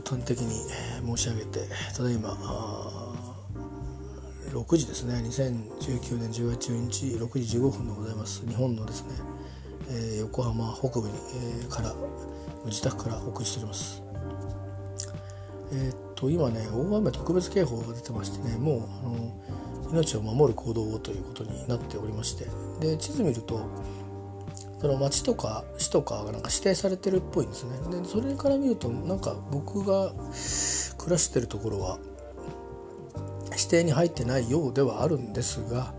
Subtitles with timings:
[0.00, 0.54] と端的に
[1.04, 1.60] 申し上げて
[1.96, 2.36] ただいま
[4.50, 5.14] 6時ですね。
[5.16, 8.46] 2019年10月12日6時15分でございます。
[8.46, 9.08] 日本のですね、
[9.90, 11.14] えー、横浜北部に、
[11.60, 11.92] えー、から
[12.66, 14.02] 自宅からお送りしております。
[15.72, 22.46] えー、っと今ね大雨特別警報が出てましてねもうあの命を守る行動をということになっておりまして。
[22.80, 23.60] で地図見ると
[24.84, 27.70] その町とか市とかがなんか指定されてるっぽいんですね。
[28.02, 30.12] でそれから見るとなんか僕が
[30.98, 31.98] 暮らしてるところは
[33.52, 35.94] 指定に入ってないようではあるんですが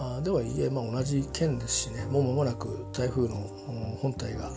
[0.00, 2.06] あではいえ、まあ、同じ県ですしね。
[2.06, 3.36] もう間もなく台風の
[4.02, 4.50] 本体が、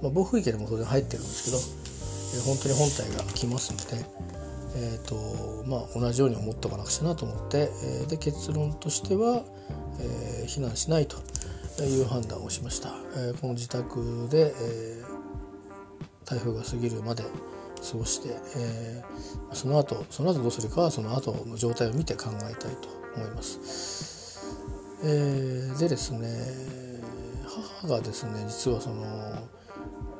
[0.00, 4.06] まあ、暴風域でも当然入ってるんですけど、え本当に本体が来ますので、
[4.76, 9.44] えーとまあ、同じように思っておかなくちゃなと思って、えー、で結論としては、
[10.00, 11.18] えー、避難しないと。
[11.82, 12.90] いう判断をしました。
[13.16, 24.14] えー、この自宅で、えー、台風が過ぎるまで過ごして、えー、その後その後どうするかはその後の状態を見て考えたいと思います。
[25.02, 26.28] えー、でですね
[27.82, 29.04] 母がですね実はその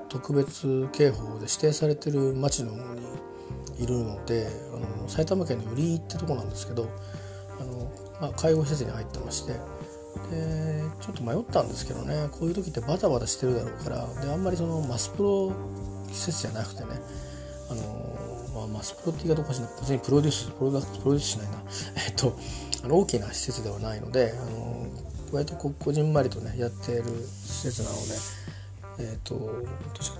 [0.09, 3.03] 特別警報で指定されてる町の方に
[3.78, 6.89] いるのであの埼玉県の寄居ってとこなんですけど
[7.61, 7.91] あの、
[8.21, 9.55] まあ、介護施設に入ってまして
[10.31, 15.53] でちょっと迷ったんですけどねこういう時ってバタバタしてるだろうからであんまりそのマスプロ
[16.12, 16.89] 施設じゃなくてね
[17.71, 21.62] あの、まあ、マスプロって言い方おかしいな別にプロデュースプロダクトプロデュースしないな
[22.06, 22.39] えっと
[22.84, 24.87] あの大きな施設ではないのであの
[25.33, 27.05] 割とここじんまりとねやってる
[27.47, 28.45] 施設なので。
[28.97, 29.51] えーと、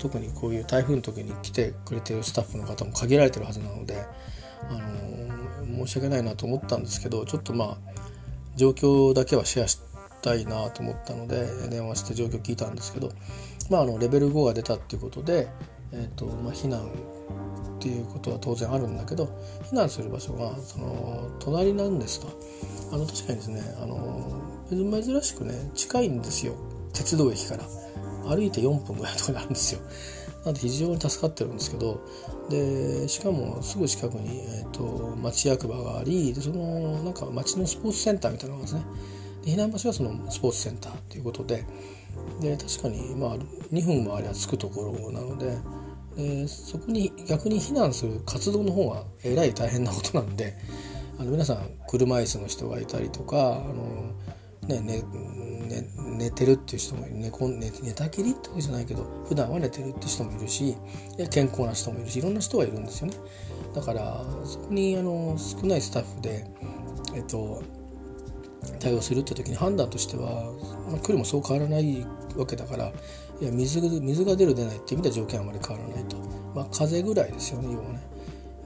[0.01, 4.05] 特にこういう台風の時に来てくれてるスタッフの方も限られてるはずなので、
[4.69, 4.73] あ
[5.71, 7.95] の申し訳ないなと思ったんですけどちょっとまあ
[8.57, 9.81] 状況だけはシェアし
[10.23, 13.11] たいなと思ったので電話して状況聞いたんですけど、
[13.71, 15.49] まあ、あのレベル5が出たっていうことで、
[15.93, 19.25] えーとまあ、避難っていうことは当然あるんだけど
[19.71, 22.29] 避難する場所がその隣なんですと
[22.93, 26.55] あの確かにですねあの珍しくね近いんですよ。
[26.93, 27.65] 鉄道駅から。
[28.27, 29.81] 歩いて4分ぐらいところにあるんですよ。
[30.45, 32.01] なんで非常に助かってるんですけど
[32.49, 38.85] でしかもすぐ近くに、えーと、町役場がありそのなんか町のスポーツセンターみたいなのがですね。
[39.45, 41.65] で避難場所はそのスポーツセンターということで
[42.41, 43.37] で確かにまあ
[43.73, 45.57] 2分もあれば着くところなので
[46.17, 50.57] でそこに逆に避難する活動の方がえらい大変なことなんで
[51.19, 54.13] あの皆さん車椅子の人がいたりとかあの、
[54.69, 55.03] ねね
[55.65, 55.89] ね、
[56.19, 60.77] 寝てるっていう人も寝寝寝たきりってわけじゃないけど普段は寝てるって人もいるし
[61.31, 63.15] 健康な人もいるしいろんな人がいるんですよね。
[63.75, 66.47] だからそこにあの少ないスタッフで、
[67.15, 67.63] えっと、
[68.79, 70.53] 対応するって時に判断としては、
[70.91, 72.93] まあ、来るもそう変わらないわけだから
[73.41, 76.17] いや水水が出る出ないっていう意味では条件はあまり変わらないと、
[76.55, 78.14] まあ、風ぐらいですよね要はね。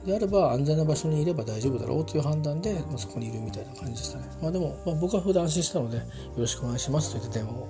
[0.05, 4.25] であれば安全な場所にいれば大丈夫だろうという判断で、まあ、そこにいるみたいな感じでしたね。
[4.41, 6.03] まあ、でも、まあ、僕は普段安心したのでよ
[6.37, 7.67] ろしくお願いしますと言って電話を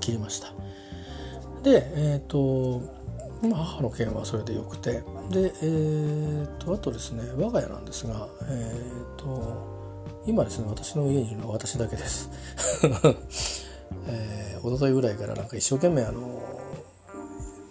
[0.00, 0.52] 切りました。
[1.62, 2.80] で、えっ、ー、と
[3.42, 4.92] まあ、母の件はそれでよくて
[5.30, 9.76] で、えーと、あとですね我が家なんですが、えーと
[10.26, 12.30] 今ですね私の家にいるのは私だけです。
[14.08, 16.42] えー、一昨日ぐらいからなんか一生懸命あの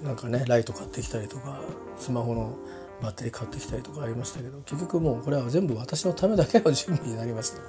[0.03, 1.59] なんかねライト買ってきたりとか
[1.99, 2.55] スマホの
[3.01, 7.61] バッテリー買ってきたりとかありましたけど結局もうこれは全部私のためだけの準備になりました、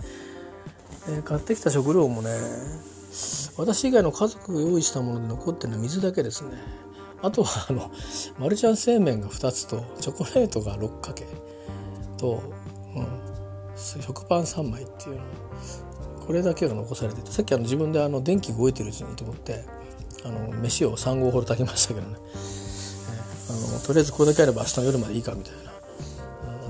[1.09, 2.31] えー、買ってきた食料もね
[3.57, 6.51] 私以外の家族が用意したもので残ってるのは水だけですね。
[7.23, 7.91] あとはあの
[8.39, 11.25] マルちゃん製麺が2つとチョコレートが6かけ
[12.19, 12.43] と、
[12.95, 13.07] うん、
[13.75, 15.23] 食パン3枚っていうの
[16.27, 19.65] これだけが残されててさっきあの自分であの電気動いてるうちにと思って
[20.25, 22.17] あの飯を3合ほど炊きましたけどね。
[23.49, 25.73] あのとりあえずこれだけあれば明日の夜までいいかみたいな。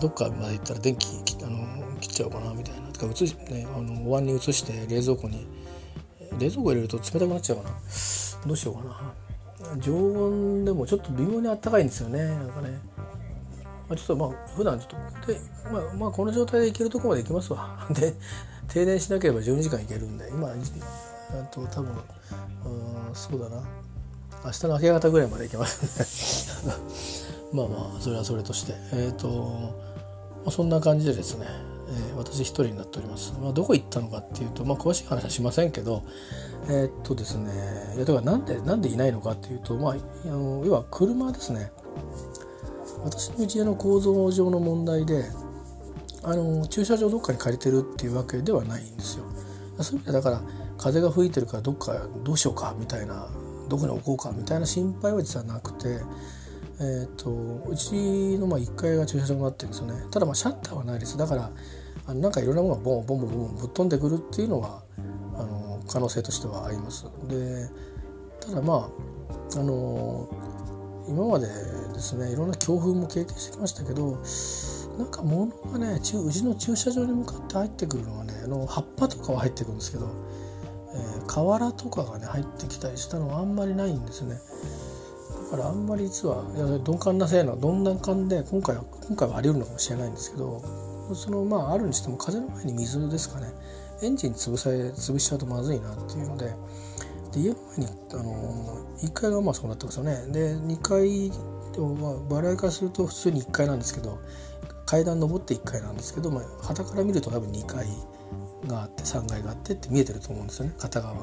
[0.00, 1.06] どっかまで行ったら電気
[1.42, 2.88] あの切っちゃおうかなみたいな。
[2.88, 5.46] とか移し、ね、あのお椀に移して冷蔵庫に
[6.38, 7.70] 冷蔵庫入れると冷たくなっちゃうかな。
[8.46, 9.14] どうしようかな。
[9.78, 12.24] 常温でもちょっと微妙にあったかいんですよね。
[12.24, 12.78] なんかね、
[13.88, 15.40] まあ、ちょっとまあ普段ちょっとで、
[15.72, 17.86] まあ、まあこの状態で行けるとこまで行きますわ。
[17.90, 18.14] で
[18.68, 20.28] 停電しなければ12時間行けるんで。
[20.28, 23.62] 今あと多分うんそうだな。
[24.46, 26.72] 明日の明け方ぐらいまで行けますね。
[27.52, 28.74] まあまあそれはそれとして。
[28.92, 31.46] えっ、ー、と、まあ、そんな感じでですね、
[31.88, 36.02] えー、私一人になっております、まあ、どこ行ったのかっていうと、まあ、詳しい話はしませんけど
[36.68, 37.52] えっ、ー、とですね
[37.96, 41.72] いやだからなんでなんでいないのかっていうとまああの要は車ですね。
[43.04, 45.30] 私の家の構造上の問題で
[46.24, 49.24] あの駐車場どっかに借りてるっていうわけではないんですよ。
[49.80, 50.42] そういう意味でだから
[50.76, 53.28] 風が吹いてるからどっかどうしようかみたいな
[53.68, 56.00] どこに置こうかみたいな心配は実はなくて、
[56.80, 57.30] えーと、
[57.68, 59.94] うちのまあ1階が駐車場になってるんですよね。
[60.10, 61.16] ただまあシャッターはないです。
[61.16, 61.50] だから
[62.06, 64.82] あのなんかいろんなものがボンボンボンボンぶっ飛んでくるっていうのは
[65.34, 67.06] あの可能性としてはあります。
[67.28, 67.68] で
[68.40, 68.90] ただま
[69.54, 70.28] ああの
[71.08, 74.18] 今までですねいろんな強風も経験してきましたけど
[74.98, 80.08] なんか物がねうちの駐車場に向かって入ってくるのはねあの葉っぱとかは入ってくるんですけど、
[80.96, 84.38] えー、瓦とかがね入ってきたりしたのはあんまりないんですね。
[85.50, 86.42] だからあんまり実は
[86.84, 90.62] 鈍感なせいの鈍感で今回は今回はあり得るのかもしれないんですけど
[91.14, 93.52] そのまああるにしても風の前に水ですかね。
[94.02, 96.52] エンジン潰され潰しちゃうとまずいなっていうので
[97.32, 100.26] で家の前にあの1階がまあそうなってますよね。
[100.32, 101.30] で2階
[101.72, 104.18] でもまあバラエからすると普通に1階なんですけど
[104.84, 107.86] 階段登って1階なんですけど、まあ、旗から見ると多分2階。
[108.66, 110.74] があって3階があってって見えてると思うんですよね。
[110.78, 111.20] 片側が。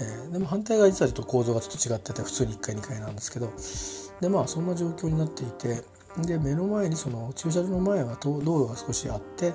[0.00, 3.50] えー、でも反対側実はちょっと構造がちょっと違ってて普通に1階2階なんですけど。
[4.20, 5.82] でまあそんな状況になっていて。
[6.18, 9.46] で目の前にその駐車場の前は道路が少しあって、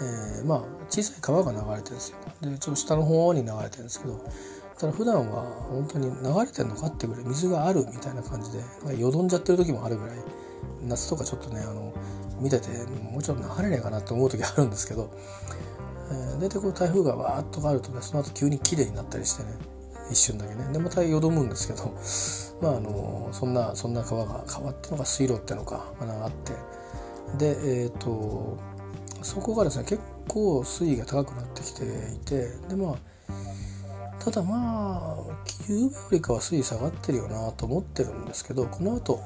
[0.00, 2.16] えー、まあ小さい川が流れてるんですよ。
[2.40, 4.24] でちょっと下の方に流れてるんですけど。
[4.78, 10.16] ただ普段は本当に流れてるのかってぐらい水があるみたいな感じでよどんじゃってる時もあるぐらい。
[10.82, 11.92] 夏とかちょっとねあの
[12.40, 12.68] 見てて
[13.12, 15.10] もうちょっと流れねえかなと思う時あるんですけど、
[16.10, 19.50] え、大体こう台風がわーっとあるとねその後急に綺麗になったりしてね
[20.10, 20.72] 一瞬だけね。
[20.72, 21.94] でまたよどむんですけど
[22.60, 26.52] まああのそんなそんな川が川っていうのが水路っていうのかがあって。
[27.38, 28.58] でえっ、ー、と
[29.22, 32.96] そこがですね結構水位が高くなってきていてでまあ
[34.18, 39.20] ただまあ昨日よりかは水位下がってるよなと思ってるんですけどこの後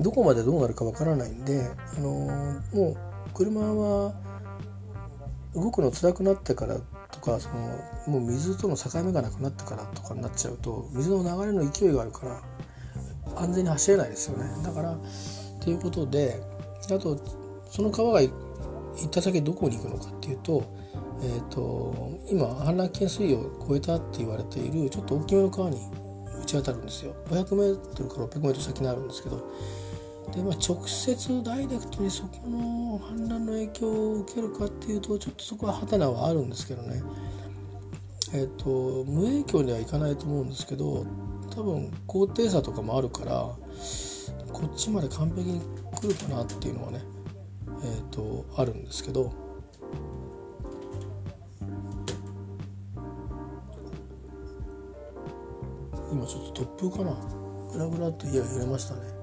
[0.00, 2.10] どこまでどうなるかわからないんで、あの
[2.74, 2.96] もう
[3.32, 4.12] 車は
[5.56, 6.76] 動くの辛くなってから
[7.10, 7.54] とかその
[8.06, 12.42] もう水との境目がなくなってからとかになっちゃうと水の流れの勢いがあるから
[13.36, 14.44] 安全に走れないですよね。
[14.62, 14.98] だからっ
[15.60, 16.42] ていうことで
[16.84, 17.18] あと
[17.70, 18.30] その川が行
[19.06, 20.62] った先どこに行くのかっていうと,、
[21.22, 25.78] えーと、今氾濫危険水位を超えたって言われているちょっと大きめの川に
[26.42, 27.14] 打ち当たるんですよ。
[27.28, 29.42] 500m から 600m 先にあるんですけど
[30.32, 37.02] で、まあ、直接ダイレクトにそこの氾濫の影響を受けるかっていうとちょっとそこはハテナはあるんですけどね。
[38.34, 41.06] えっ、と無影響にはいかないと思うんですけど
[41.54, 43.32] 多分高低差とかもあるから
[44.52, 45.60] こっちまで完璧に
[45.94, 47.02] 来るかなっていうのはね
[47.84, 49.32] えっ、とあるんですけど。
[56.12, 57.16] 今ちょっと突風かな。
[57.72, 59.15] グラグラって家が揺れましたね。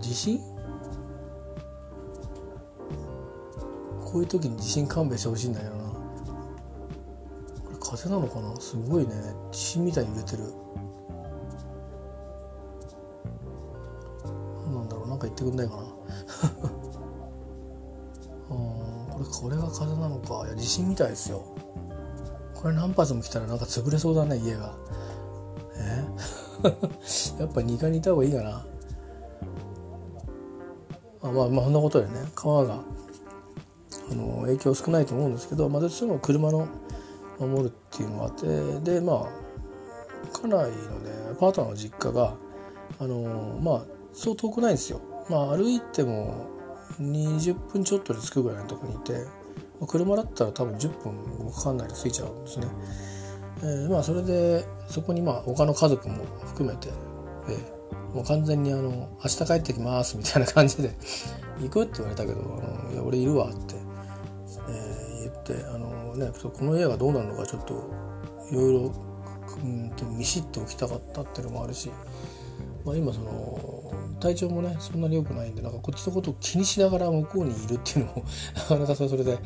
[0.00, 0.40] 地震
[4.04, 5.84] こういう時に地震勘弁してほしいんだけどな。
[5.84, 5.94] こ
[7.70, 8.56] れ風なのかな？
[8.60, 9.12] すごいね。
[9.52, 10.42] 地震みたいに揺れてる。
[14.66, 15.08] 何なんだろう？
[15.08, 15.82] なんか言ってくんないかな？
[18.50, 20.44] これこれが風なのか。
[20.46, 21.44] いや地震みたいですよ。
[22.54, 24.74] これ何発も来たらなんか潰れそうだね家が。
[25.76, 26.04] え？
[27.38, 28.66] やっぱ2階にいた方がいいかな。
[31.30, 32.80] あまあまあそんなことでね川が
[34.10, 36.68] あの影響少ないと思うんですけど、まあ、どうしても車の
[37.38, 39.28] 守るっていうのがあってでまあ
[40.32, 40.70] 家内のね
[41.38, 42.34] パートナーの実家が
[42.98, 45.00] あのまあそう遠くないんですよ。
[45.28, 46.48] まあ、歩いても
[47.00, 49.12] 20分ちょっとで着くぐらいのとこにいて、
[49.78, 52.66] まあ、車だったら多分10分もかかんないで着いちゃうんですね。
[53.58, 56.88] えー、まあそれでそこにまあ他の家族も含めて、
[57.48, 57.79] えー
[58.14, 60.94] もう完全にあの「明日帰ってきます」みたいな感じで
[61.60, 63.76] 「行く?」って言われたけど「あのいや俺いるわ」って、
[64.68, 67.74] えー、言ってあの、ね、この家がどうなるのかちょっと
[68.50, 68.92] いろいろ
[70.16, 71.90] 見知っておきたかったっていうのもあるし、
[72.84, 78.24] まあ、今その体調もねそんなに良くないんでなんかこっちのことを気にしながら向こうにいるっていうのも
[78.54, 79.38] なかなかそれそれで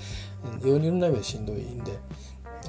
[0.62, 1.92] いろんな意味でしんどいんで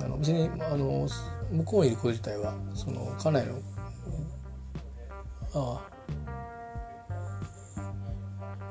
[0.04, 1.08] あの別にあの
[1.52, 3.56] 向こうにいること自体はその家内の
[5.56, 5.82] あ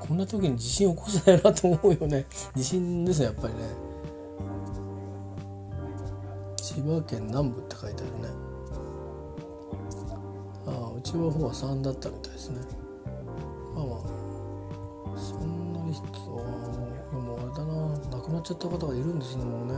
[0.00, 2.26] こんな時に地震起こせないなと思うよね。
[2.54, 3.60] 地震ですねやっぱりね。
[6.56, 8.28] 千葉県南部って書いてあるね。
[10.66, 12.60] ああうちは方は3だったみたいですね。
[13.74, 13.98] まあまあ。
[15.18, 16.04] そんなに人
[16.36, 16.44] は
[17.12, 17.74] もうあれだな。
[18.18, 19.74] 亡くなっちゃった方がいるんですねもうね。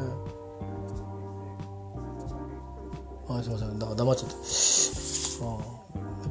[3.28, 3.78] あすいません。
[3.78, 4.34] だから黙っちゃって
[5.44, 5.85] ああ。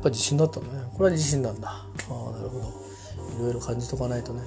[0.06, 0.84] ぱ地震だったのね。
[0.94, 1.70] これは地震なんだ。
[1.70, 2.86] ああなるほど。
[3.40, 4.42] いろいろ感じとかないとね。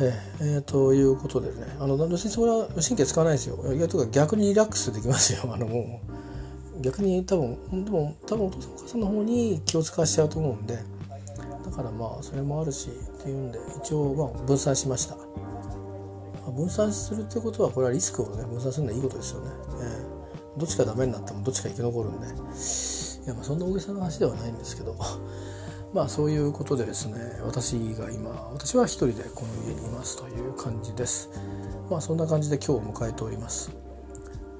[0.00, 1.76] えー、えー、ということでね。
[1.80, 3.72] あの別にそれは神経使わないですよ。
[3.72, 5.40] いやとか逆にリラックスできますよ。
[5.52, 6.00] あのも
[6.78, 10.78] う逆に多分でも多分お父さんお母さんの方に気を使わしちゃうと思うんで。
[11.64, 15.16] だからまあそれもあるしっていうんで一応まあ分散しました。
[16.52, 22.26] 分散するってことはこれはリスクをね分散するのはいいことですよね、えー、どっちかダメになってもどっちか生き残るんで。
[23.24, 24.96] いやまあそんな大げさな話ではないんですけど
[25.94, 31.30] まあそういうことでですね私が今私は一人でこの家にいますという感じです。
[31.88, 33.70] まあそんな感じで今日を迎えております。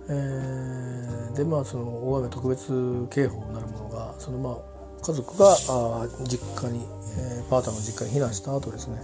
[0.09, 4.57] えー、でまあその大雨特別警報なるものがそのまあ
[5.03, 6.87] 家族があ実家に、
[7.19, 9.01] えー、パートナーの実家に避難した後ですね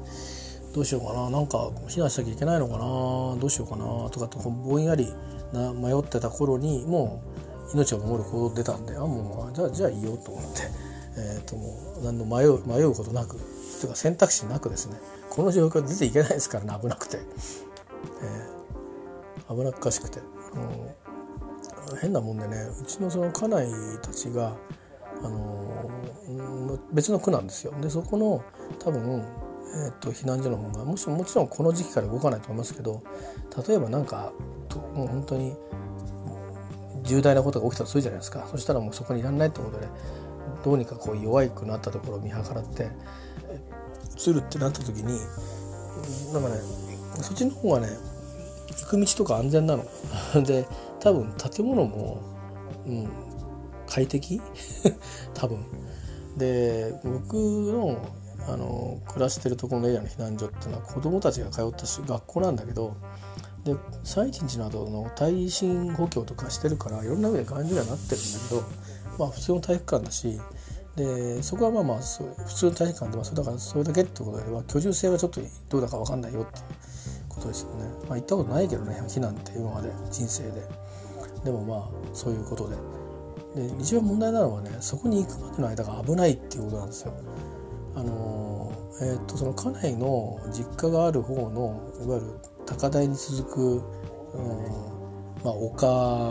[0.75, 5.13] どうしようかななんか避難しなきゃいけないのかなどうしようかなとかってぼんやり
[5.53, 10.91] な迷ってた頃にもう命を守る行動出たんであもうじゃあじゃあいいよと思って。
[11.17, 13.37] えー、ともう何の迷う迷うことなく。
[13.81, 14.97] というか選択肢なくですね。
[15.31, 20.21] この状況出ていけないですからね危なくて、えー、危なっかしくて、
[21.91, 23.69] うん、変なもんでねうちのその家内
[24.03, 24.55] たちが、
[25.23, 27.73] あのー、別の区なんですよ。
[27.81, 28.45] でそこの
[28.79, 29.25] 多分
[29.73, 33.05] えーと、避難所の方がもしもちろんこの時期から動かないと思いますけど
[33.69, 34.33] 例えば何か
[34.69, 35.55] ともう本当に
[37.11, 39.89] 重大なことが起きたとするじゃないですかそしたらもうそこにいらんないってことで
[40.65, 42.89] どうにかこう弱くなったところを見計らって
[44.17, 45.19] 移るってなった時に
[46.33, 46.57] なんかね
[47.23, 47.89] そっちの方がね
[48.69, 49.85] 行く道とか安全なの。
[50.45, 50.67] で
[51.01, 52.19] 多分建物も、
[52.87, 53.09] うん、
[53.87, 54.41] 快適？
[55.35, 55.65] 多分。
[56.37, 57.99] で僕の
[58.49, 62.97] あの暮らしてるところのエリアの避難所っていうのは子どもたちが通った学校なんだけど
[63.65, 68.63] で最一日などの耐震補強とかしてるからいろんな上で頑丈にはなってるんだけど
[69.19, 70.41] まあ普通の体育館だし
[70.97, 76.65] でそこはまあまあ普通の体育館ではそれだからそれだけってことでは居住性はちょっとどうだか分かんないよっていう
[77.29, 77.85] ことですよね。
[78.09, 80.63] まあ、行ったことないけどね避難って今まで人生で。
[81.45, 82.77] でもまあそういうことで。
[83.55, 87.13] で一番問題なのはねそこに行くまでの間が危ないっていうことなんですよ。
[87.97, 92.41] あのえー、っとその家内の実家がある方のいわゆる
[92.71, 93.61] 高台に続く、
[94.35, 95.01] うん
[95.45, 95.87] まあ、丘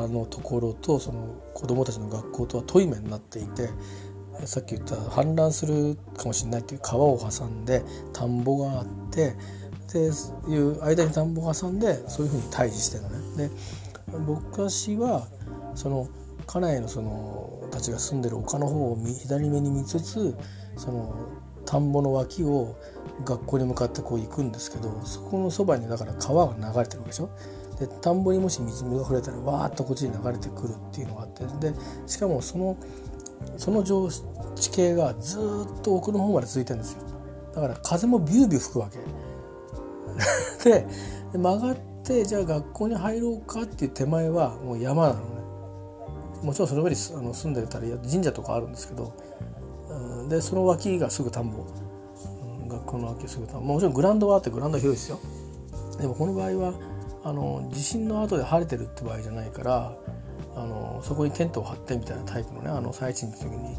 [0.07, 3.69] のところとその子どもたちの学校とは遠い面になっていて
[4.45, 9.35] さっき言った氾濫するかもしれないっていう川を挟んで田んぼがあって
[9.91, 13.49] でいう間に田んぼを挟んでそういうふうに対峙してるのね。
[14.11, 15.27] で昔は
[15.75, 16.07] その
[16.45, 20.35] 家内のそのたちが住んでる丘の方を左目に見つつ
[20.77, 21.15] その
[21.69, 22.75] 田んぼの脇を
[23.23, 27.29] 学校に向かってこう行くんですけどそこのそばにだから川が流れてるわけでしょ？
[27.79, 31.73] で田んぼにもし水が触れたらわーっとこっちに流れてくるっていうのがあってで
[32.07, 32.75] しかもその
[33.57, 37.03] その地形がずっと奥の方まで続いてるんですよ。
[37.53, 38.97] だから風もビュービュー吹くわけ。
[40.71, 40.87] で
[41.37, 45.25] 曲がってじゃあ学校に入ろうかっていう手前はもう山なのね。
[46.43, 49.13] もちろんその上にあの住んでたら神社とかあるんですけど、
[50.29, 51.65] でその脇がすぐ田んぼ、
[52.61, 53.73] うん、学校の脇すぐ田んぼ。
[53.73, 55.19] もちろんグラウンドはあってグラウンドは広いですよ。
[55.99, 56.73] でもこの場合は
[57.23, 59.97] あの地震の後で晴れてるって場合じゃないから
[60.55, 63.75] あのそこにテントを張ってみたいなタイプのねあの最賃の時に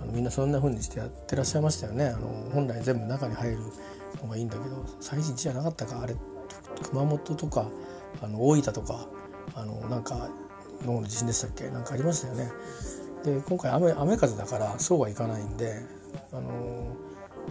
[0.00, 2.08] あのみんなそんな風にしてやってらっしゃいましたよね。
[2.08, 3.58] あの本来全部中に入る
[4.22, 6.14] のがいいんだけど最賃じゃなかったかあれ。
[6.90, 7.68] 熊本とか
[8.22, 9.06] あの大分とか
[9.54, 10.28] あのなんか
[10.84, 11.70] の地震でしたっけ？
[11.70, 12.50] なんかありましたよね。
[13.24, 15.80] で今回雨雨風だからそうはいかないんで
[16.32, 16.94] あの、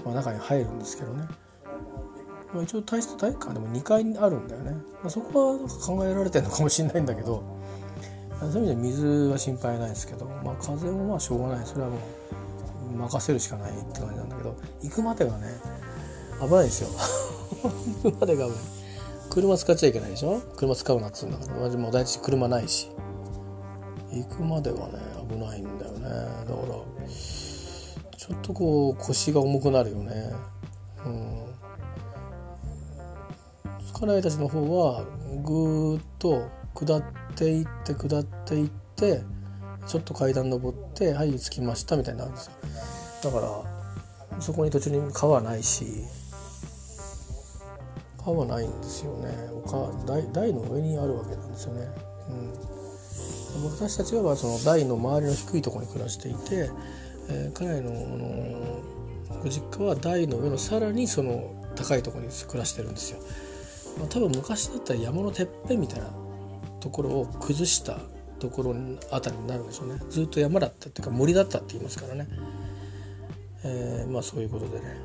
[0.05, 1.27] まあ、中に入るんですけどね。
[2.53, 7.41] まあ、一応体質体育館でも2階にあるんだよね、まあ、そこは考えられてるのかもしれないんだけど
[8.39, 11.65] そういう意味で水は心配ないですけど、まあ、風もまあしょうがない。
[11.65, 15.47] それはもう任せるしかないって感じなんだけど行くまでがね
[16.41, 16.89] 危ないですよ。
[18.03, 18.59] 行くまでが危ない。
[19.31, 20.39] 車使っちゃいけないでしょ？
[20.55, 21.61] 車使うなっつうんだから。
[21.61, 22.91] 私もう大体車ないし。
[24.11, 24.99] 行くまではね
[25.29, 26.01] 危ないんだよね。
[26.01, 26.75] だから
[28.17, 30.33] ちょっとこう腰が重くなるよね。
[31.05, 31.43] うん。
[33.93, 35.03] 家内たちの方は
[35.43, 37.03] ぐーっと下っ
[37.35, 39.21] ていって下っていって
[39.87, 42.53] ちょっと階段登ってはい着きましたみたいになるんですよ。
[43.23, 45.85] だからそこに途中に川ないし
[48.17, 49.53] 川ないんですよね。
[50.05, 51.87] 台台の上にあるわけなんですよね、
[52.29, 52.53] うん、
[53.61, 56.69] 私たちはまその台の周りの低いところに暮らしていて、
[57.29, 58.81] えー、家内の
[59.41, 63.19] ご実家は台の上のさらにその高いところに暮らしてるんですよ。
[63.99, 66.07] まあ、多分昔だったら山のてっぺんみたいな
[66.79, 67.99] ところを崩した
[68.39, 68.75] ところ
[69.11, 69.99] あたりになるんでしょうね。
[70.09, 72.27] ずっと山だったっていうか森だったって言いますからね、
[73.63, 74.97] えー、まあそういうことでね、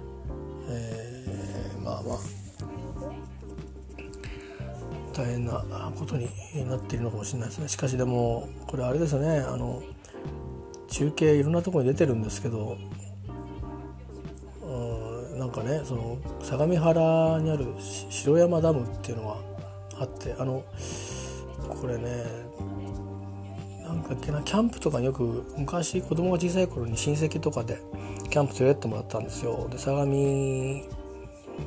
[0.69, 2.38] えー、まあまあ。
[5.18, 5.60] 大変な
[5.98, 6.28] ことに
[6.68, 7.66] なっているのかもしれないですね。
[7.66, 9.40] しかしでもこれあれですよね。
[9.40, 9.82] あの
[10.88, 12.78] 中継いろんなところに出てるんですけど
[14.62, 14.66] う
[15.37, 19.37] んなんかねその相模原にある城山ダムっていうのが
[20.00, 20.64] あってあの
[21.68, 22.25] これね
[23.82, 27.80] なんかっけなキャンプとかによく昔子供が小さい頃に親戚とかで
[28.30, 29.68] キャンプ連れてってもらったんですよ。
[29.68, 30.82] で相模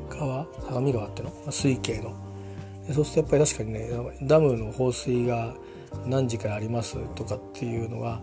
[0.10, 1.52] 川相模川っていうの？
[1.52, 2.31] 水系の。
[2.94, 3.90] そうするとやっぱり確かにね
[4.24, 5.54] ダムの放水が
[6.06, 6.98] 何時からあります？
[7.16, 8.22] とかっていうのが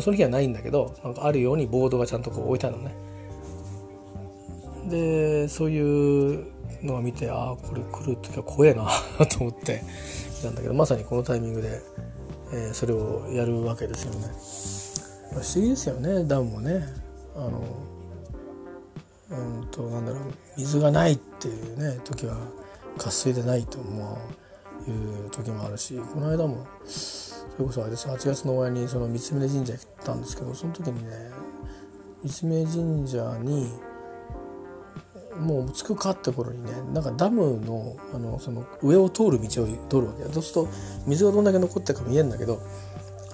[0.00, 2.94] その日はないんだけどなんかあるようにボードがちゃんとこう置いてあるのね。
[4.88, 6.46] でそういう
[6.82, 8.88] のを見てああこれ来る時は怖えな
[9.26, 9.82] と思って
[10.42, 11.80] たんだけどまさにこのタイミングで、
[12.52, 14.28] えー、それをやるわけですよね。
[15.32, 16.86] 不思議ですよねダムもね。
[17.34, 17.62] あの
[19.28, 20.22] うんとなんだろう
[20.56, 22.36] 水がないっていうね時は
[22.96, 24.18] 渇水でないとも
[24.88, 31.10] いう時もあるしこの間もそれこそあれです8月の終わりにその三峯神社行ったんですけどその時にね
[32.24, 33.72] 三峯神社に
[35.40, 40.68] もう着くかって頃にねなんかダムのあのその上を通る道を通るわけそうすると
[41.06, 42.60] 水がどんだけ残ってるか見えるんだけど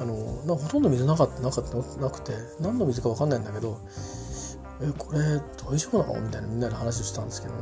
[0.00, 0.14] あの
[0.44, 3.78] なほとんど水なかったなかったなくて何の水か分かんないんだけど
[4.82, 5.20] えこれ
[5.64, 6.20] 大丈夫なの？
[6.20, 7.60] みたいなみんなで話をしたんですけどね、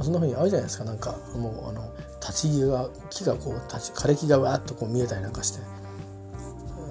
[0.00, 0.84] そんなふうにあるじゃないですか。
[0.84, 5.60] なんかもうあの立ち木が木がこう立ち枯れ木がわーっとこう見えたりなんかして。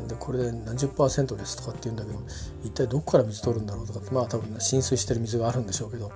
[0.07, 2.19] でこれで何十パーセントですとかって言うんだけど
[2.63, 6.11] 一体どこから水取るんだろうとかってまあ多分浸水してる水があるんでしょうけど、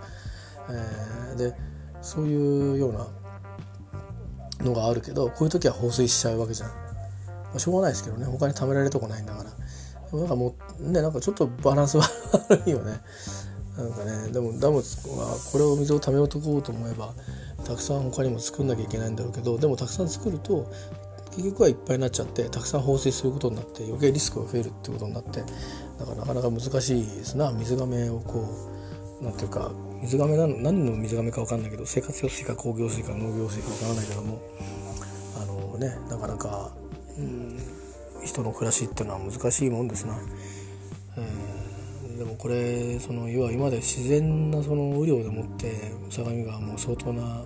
[0.69, 1.53] えー、で
[2.01, 3.07] そういうような
[4.65, 6.75] のがあるけどこういう時は放水しちゃうわけじゃん、ま
[7.55, 8.25] あ、しょうがないですけどね。
[8.25, 9.49] 他に貯められるとこないんだから。
[9.49, 9.55] で
[10.11, 12.05] もなんかもうねなんかちょっとバランス悪
[12.65, 12.99] いよね。
[13.77, 17.13] なんかねでもダムはこれを水を貯めようとこうと思えば
[17.65, 20.71] たくさん他にも作んなきゃいけないんだろうけどでもたくさん作ると
[21.35, 25.41] 結局はいっぱいになっちゃってたくさん放水することになって余計リスクが増えるってことになって
[25.99, 28.47] だからなかなか難しいですな水がめをこ
[29.21, 34.41] うなんていうか水がめなの何の水がめか分かんないけど生活用水か工業水か農業水か分からないけども
[35.41, 36.71] あのねなかなか、
[37.17, 37.59] うん、
[38.23, 40.17] 人の暮らしっていうのは難しいもんですな。
[41.17, 41.44] えー、
[42.25, 47.45] でもこれその要は今まで自然なその雨量でもって相模川も相当な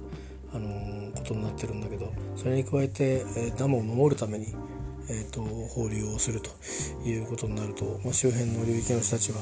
[0.54, 4.56] あのことになってるんだけどそれに加えて、えダムを守るために、
[5.10, 6.50] えーと、放流をすると
[7.06, 9.40] いうことになると、まあ、周辺の流域の人たちは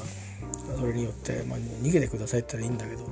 [0.76, 3.08] それによって、まあ、逃げてくださいって言ったらいいんだけど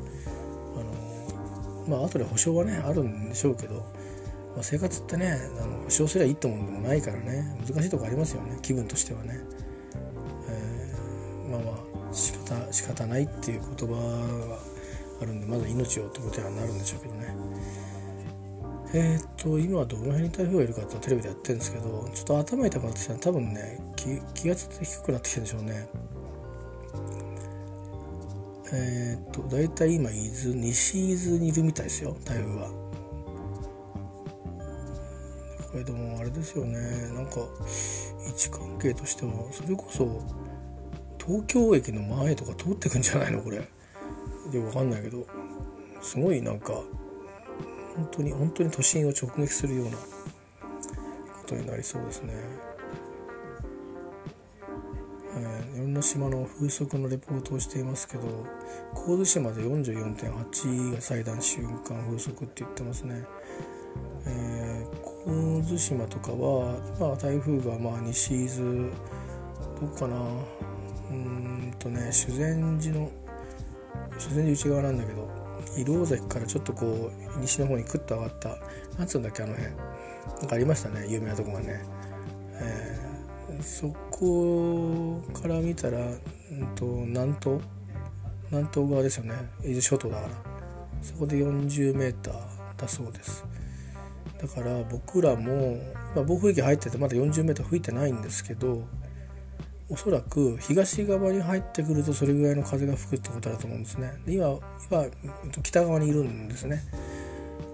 [1.89, 9.39] あのまあ後で保証はねあるんでしょうけど、まあ、生活ってねあの保証すればいいってもんでもないからね難しいとこありますよね気分としてはね。
[12.17, 14.59] 仕方仕方ないっていう言葉が
[15.23, 17.35] あるんでまず命をってことにはなるんでしょうけどね。
[18.95, 23.79] えっ、と今はどの辺に台風がいるかってテレビでやってるんですけどちょっと頭痛くなってきたら多分ね
[24.35, 25.89] 気圧って低くなってきてるんでしょうね
[28.73, 32.69] えっ、と大体今伊豆西伊豆にいるみたいですよ台風は
[35.71, 36.79] これでもあれですよね
[37.13, 37.41] なんか
[38.27, 40.23] 位置関係としてはそれこそ
[41.27, 43.43] 東京駅の前とか通ってくんじゃないの？
[43.43, 43.59] これ
[44.53, 45.27] で分かんないけど
[46.01, 46.73] すごいなんか
[47.97, 49.99] 本当に本当に都心を直撃するようなこ
[51.47, 52.35] とになりそうですね。
[55.39, 58.23] えー、いろんな島の風速のレポートをしていますけど
[58.95, 63.25] 神津島で44.8が最大瞬間風速って言ってますね。
[64.27, 68.91] えー、神津島とかは、ま、台風がまあ西伊豆
[69.81, 70.17] どこかな
[71.11, 73.11] うんとね修善寺の
[74.19, 75.29] 修善寺内側なんだけど
[75.77, 78.57] 色尾関からちょっとこう西の方にクッと上がった
[78.99, 79.75] 何つうんだっけあの辺。
[80.41, 81.83] なんかありましたね有名なとこがね、
[82.55, 86.11] えー、そこから見たら、う
[86.55, 87.61] んと、南東
[88.51, 89.35] 南東側ですよね。
[89.65, 90.29] 伊豆諸島だから。
[91.03, 92.15] そこで 40m
[92.77, 93.45] だそうです。
[94.41, 95.77] だから僕らも、
[96.15, 98.83] まあ、暴風域入っててまだ 40m 吹いてないんですけど
[99.89, 104.13] おそらく東側に入ってくるとそれぐらいの風が吹くってことだと思うんですね。
[104.27, 104.61] で今は
[105.63, 106.83] 北側にいるんですね。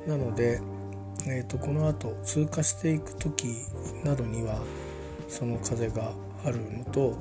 [0.07, 0.61] なので、
[1.27, 3.55] えーと、この後通過していく時
[4.05, 4.61] などには
[5.29, 6.12] その風が
[6.44, 7.16] あるのと、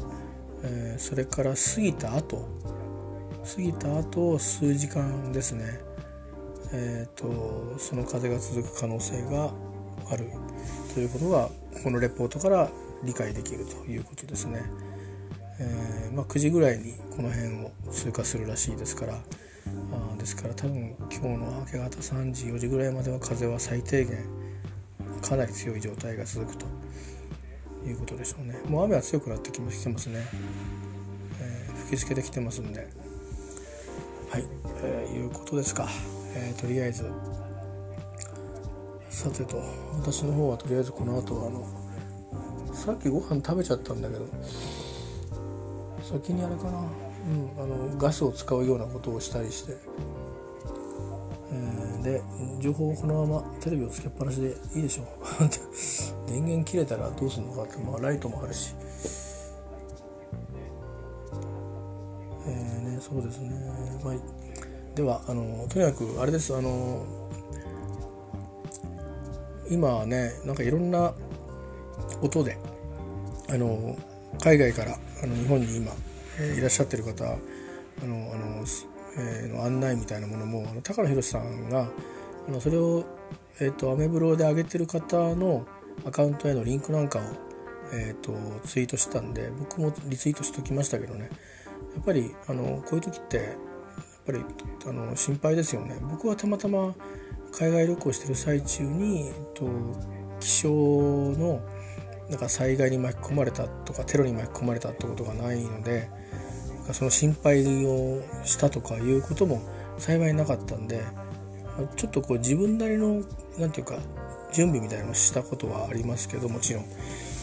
[0.63, 2.49] えー、それから過ぎた後
[3.56, 5.80] 過ぎた後数時間ですね、
[6.73, 9.51] えーとその風が続く可能性が
[10.12, 10.25] ある
[10.93, 11.49] ということが
[11.84, 12.69] このレポートから
[13.04, 14.64] 理解できるということですね。
[15.60, 24.26] えー、まあ、9時ぐらいにこの辺を通過するらしいですからあですから多分今日の明け方3時4時ぐらいまでは風は最低限
[25.22, 26.66] かなり強い状態が続くと
[27.86, 28.60] いうことでしょうね。
[28.68, 30.26] もう雨は強くなってきてますね、
[31.40, 32.88] えー、吹きつけてきてますんで。
[34.32, 34.46] はい、
[34.82, 35.90] えー、いうことですか、
[36.36, 37.06] えー、とりあえず
[39.10, 39.62] さてと
[40.00, 41.81] 私の方はとりあえずこの後はあの
[42.82, 44.26] さっきご飯食べちゃったんだけど
[46.02, 49.78] 先にあれかな、うん、あのガスを使うようなことをしたりして、
[51.52, 52.24] えー、で
[52.60, 55.06] 情報をこのままテレビをつけっぱなしでいいでしょう。
[56.28, 58.74] 電源切れたらどうするのかって、まあ、ライトもあるし。
[62.48, 63.52] えーね、そうですね、
[64.04, 64.15] まあ、
[64.96, 67.06] ではあのとにかくあれですあの
[69.70, 71.13] 今ねなんかいろんな
[72.24, 72.58] 音で
[73.52, 73.98] あの
[74.40, 75.92] 海外からあの日本に今、
[76.40, 78.66] えー、いらっしゃってる方あのあの、
[79.18, 81.90] えー、の案内みたいなものもあの高野宏さんが
[82.48, 83.06] あのそれを、
[83.60, 85.66] えーと、アメブロで上げてる方の
[86.06, 87.22] アカウントへのリンクなんかを、
[87.94, 88.34] えーと、
[88.66, 91.30] ツイートしたんで僕もリツイートしときましたけどね。
[91.94, 93.48] やっぱりあのこういう時ってやっ
[94.26, 94.40] ぱり
[94.88, 95.98] あの心配ですよね。
[96.10, 96.96] 僕はたまたま
[97.52, 99.66] 海外旅行してる最中に、えっと、
[100.40, 101.60] 気象の
[102.32, 106.10] なんか災害に巻き込まれたとかテロに巻き込まれたってことがないので
[106.94, 109.62] その心配をしたとかいうことも
[109.98, 111.04] 幸いなかったんで
[111.98, 113.22] ちょっとこう自分なりの
[113.60, 114.00] 何て言うか
[114.54, 116.86] 準備みたいなのをしたことはありますけどもちろん。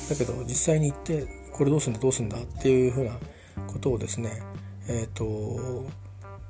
[0.09, 3.13] だけど実際に行ってこれどうすんだどうすんだっていうふうな
[3.67, 4.43] ことをですね
[4.89, 5.87] えっ、ー、と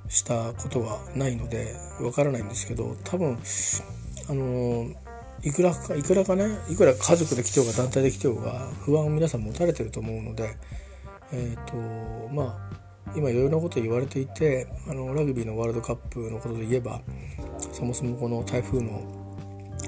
[0.09, 3.39] したことはないのでわからないんですけど多分
[4.29, 4.91] あの
[5.43, 10.57] いくらかいくらかねいくら家族で来てようが団体で来てようが不安を皆さん持たれてると思うので
[11.33, 12.79] えっ、ー、とまあ
[13.17, 17.01] 今いろいろなこと言われていてあのラグビーのワールドカップのことで言えば
[17.73, 19.03] そもそもこの台風の、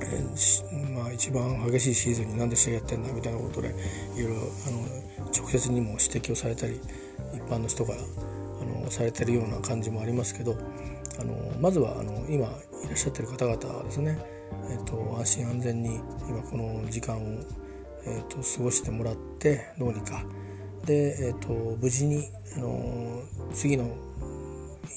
[0.00, 3.74] えー、まあ、一番激しいシーズンに何で試合やってんだみたいなことで
[4.16, 6.80] いろいろあの直接にも指摘をされたり
[7.34, 10.56] 一般の人があのされてるような感じもありますけど
[11.18, 14.18] あのまずはあの今いらっしゃってる方々ですね、
[14.70, 17.20] えーと、安心安全に今この時間を、
[18.06, 20.24] えーと、過ごしてもらってどうにか。
[20.84, 22.24] で、えーと、無事に、
[22.56, 23.94] あの次の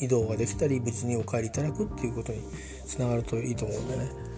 [0.01, 2.41] 移動ができたり無事にお帰りいただくっていうことに
[2.85, 4.33] つながるといいと思うんでね。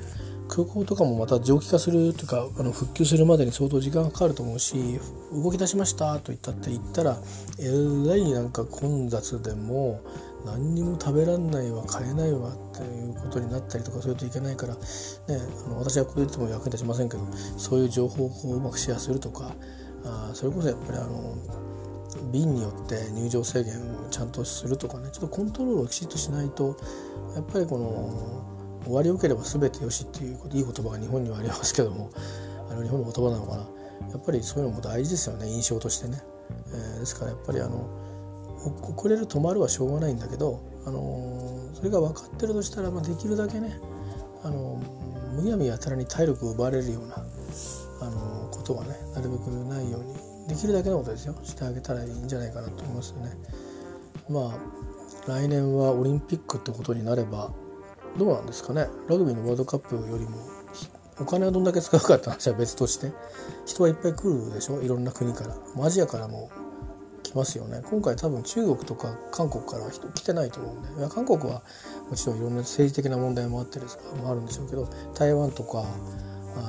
[0.48, 5.00] 空港とかもまた蒸気化するというかあの復旧するまでに相当時間がかかると思うし
[5.34, 7.18] 動き出しましたと言ったって言ったら
[7.60, 7.64] え
[8.08, 10.02] らいなんか混雑でも
[10.46, 14.80] 何にも食べらんないわ買えないわっていうことになったりとかするといけないから、ね、
[15.66, 17.24] あの私はこう言っても役に立ちませんけど
[17.58, 19.54] そういう情報をうまくシェアするとか
[20.06, 21.36] あそれこそやっぱりあの
[22.32, 26.78] 便によって入場制限をちゃんとするとかねちょっとコントロールをきちっとしないと
[27.36, 32.12] やっぱりこの終わりよければ全てよしっていういい言葉が日本にはありますけども
[32.70, 33.76] あの日本の言葉なのかな。
[34.12, 36.22] やっぱりそういうのも大事ですよね印象としてね、
[36.68, 37.88] えー、ですからやっぱりあの
[38.66, 43.80] 遅れる止まるはしょうがないんだけど、あのそれが分かってるとしたら、まあ、できるだけね、
[44.44, 44.82] あの
[45.34, 47.16] むやみやたらに体力を奪われるような、
[48.02, 50.16] あのことはねなるべくないように
[50.48, 51.36] できるだけのことですよ。
[51.44, 53.32] してあげたらいいんじゃないかなと思いますよね。
[54.30, 57.52] まあ来年はオリンピックってことになれば
[58.18, 58.88] どうなんですかね。
[59.10, 60.38] ラグビーのワールドカップよりも
[61.20, 63.12] お金をどんだけ使うかって話は別として
[63.66, 64.82] 人はいっぱい来るでしょ。
[64.82, 65.56] いろんな国から。
[65.84, 66.50] アジアからも
[67.36, 67.82] ますよね。
[67.90, 71.00] 今回多分中国とか韓国から人来てないと思うんで。
[71.00, 71.62] いや韓国は
[72.10, 75.86] もちろんいろんな政治的な問題もあってですもあるんでしょうけど台湾とか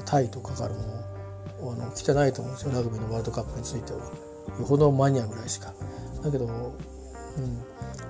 [0.05, 2.73] タイとかからもあの来てないと思うんですよ。
[2.73, 4.01] ラグビーのワールドカップについては。
[4.01, 5.73] よほどマニアぐらいしか。
[6.23, 6.53] だけど、うん、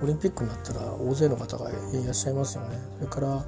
[0.03, 1.73] オリンピックになったら大勢の方がい
[2.05, 2.77] らっしゃいますよね。
[2.99, 3.45] それから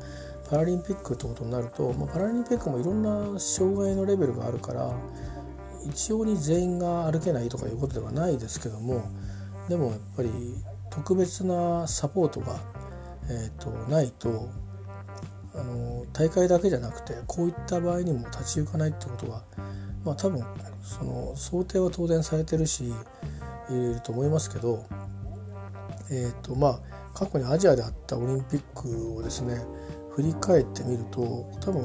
[0.50, 4.92] パラリンピックってことになると、まあ、パラリンピックもいろんな障害のレベルがあるから
[5.86, 9.04] 一応に全員が歩けないとかいうことではないですけども
[9.68, 10.30] でもやっぱり
[10.90, 12.60] 特別なサポートが、
[13.30, 14.50] えーと、ないと
[15.56, 19.44] あの大会だけじゃなくてこういった場合にも立ち行かないってことは
[20.04, 20.44] まあ多分
[20.82, 22.94] その想定は当然されてるし
[23.70, 24.86] いると思いますけど
[26.12, 26.80] え、ー、とまあ
[27.14, 29.62] 過去にアジアであったオリンピックをですね
[30.12, 31.22] 振り返ってみると
[31.62, 31.84] 多分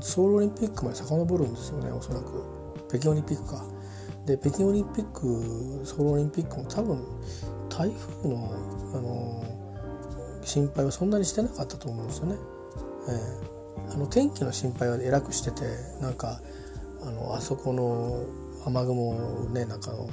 [0.00, 2.51] ソウルオリンピックまで遡るんですよねおそらく。
[2.92, 3.64] 北京オリンピックか。
[4.26, 7.02] で北京オリンピックソウルオリンピックも多分
[7.68, 8.52] 台風の
[8.94, 9.44] あの
[10.44, 12.36] 心配はそんなにしてなかったと思うんですよね。
[13.08, 15.64] えー、あの天気の心配はえらくしてて
[16.00, 16.40] なんか
[17.00, 18.24] あのあそこの
[18.66, 19.08] 雨雲
[19.42, 20.08] をねなんかの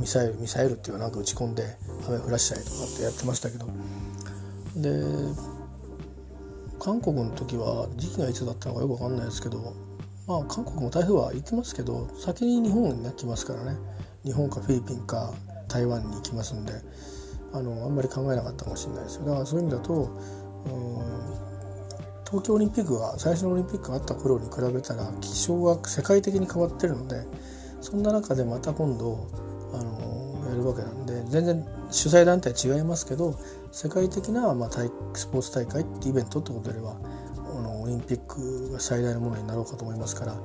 [0.00, 1.76] ミサイルミサイルっていうかなんか打ち込んで
[2.08, 3.66] 雨降らしたりとかってやってましたけど。
[4.76, 4.90] で
[6.78, 9.72] 韓国の時は時期がいつだったのかよく分かんないですけど
[10.26, 13.76] まあ韓国も台風は行きますけど先に日本に来ますからね。
[14.24, 15.32] 日本かフィリピンか
[15.68, 16.72] 台湾に行きますんで
[17.52, 19.16] あのあんまり考えなかったかもしれないです。
[19.16, 20.10] よだからそういう意味だと
[22.26, 27.24] 東京オリンピックが最初のオリンピックがあった頃に比べたら気象が世界的に変わってるので
[27.80, 29.28] そんな中でまた今度
[29.72, 33.38] あのやるわけなんで全然主催団体違いますけど
[33.70, 34.70] 世界的な、まあ、
[35.14, 37.15] スポーツ大会ってイベントってことではあの
[37.86, 40.40] オリンピックが最大のものになろうかと思いますから、ま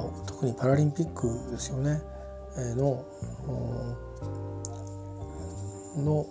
[0.00, 2.00] あ、特にパラリンピックですよね、
[2.56, 3.04] えー、の
[5.96, 6.26] の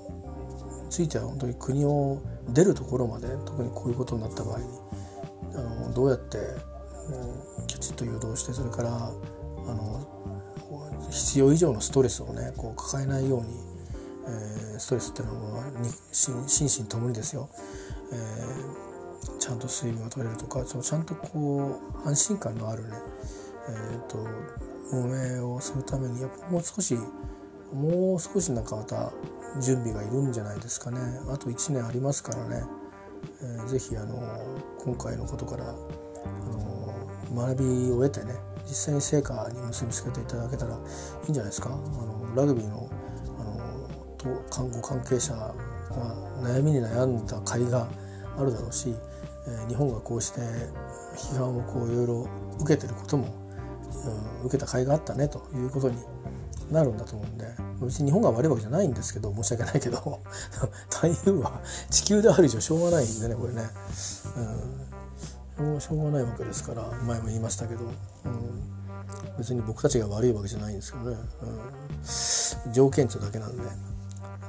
[0.90, 4.66] ついては本当に国を出るところまで特にこういうことになった場合に
[5.56, 9.12] あのどうやって、う、きちっと誘導してそれからあ
[9.74, 10.08] の
[11.10, 13.48] 必要以上のストレスをねこう抱えないように、
[14.28, 15.64] えー、ストレスっていうのは
[16.12, 17.50] 心身ともにですよ、
[18.12, 18.93] えー、
[19.40, 22.90] ちゃんと水分が取れるとかそのちゃんとこう安心感のあるね、
[23.70, 24.18] えーと、
[24.92, 26.96] 運営をするためにやっぱもう少し
[27.74, 29.12] もう少しなんかまた
[29.62, 31.00] 準備がいるんじゃないですかね。
[31.30, 32.64] あと1年ありますからね、
[33.42, 34.16] えー、ぜひあの
[34.80, 35.76] 今回のことからあ
[37.36, 40.78] の学びを得てね実際に成果に結びつけていただけたらい
[41.28, 41.70] いんじゃないですか。
[41.70, 42.90] あのラグビーの
[43.40, 45.54] あのと看護関係者が
[46.42, 47.88] 悩みに悩んだ甲斐が
[48.38, 48.96] あるだろうし、
[49.68, 50.40] 日本がこうして
[51.16, 52.28] 批判をこういろいろ
[52.62, 53.28] 受けてることも、
[54.42, 55.98] うん、受けた甲斐があったねということに
[56.72, 57.46] なるんだと思うんで
[57.82, 60.22] 別に日本が悪いわけじゃないんですけど申し訳ないけど
[60.90, 63.70] 台風は地球である以上しょうがないんでねこれね、
[65.60, 71.18] うん、しょうがないわけですから前も言いましたけど、うん、別に僕たちが悪いわけじゃないんですけどね、
[72.66, 73.93] うん、条件値だけなんで。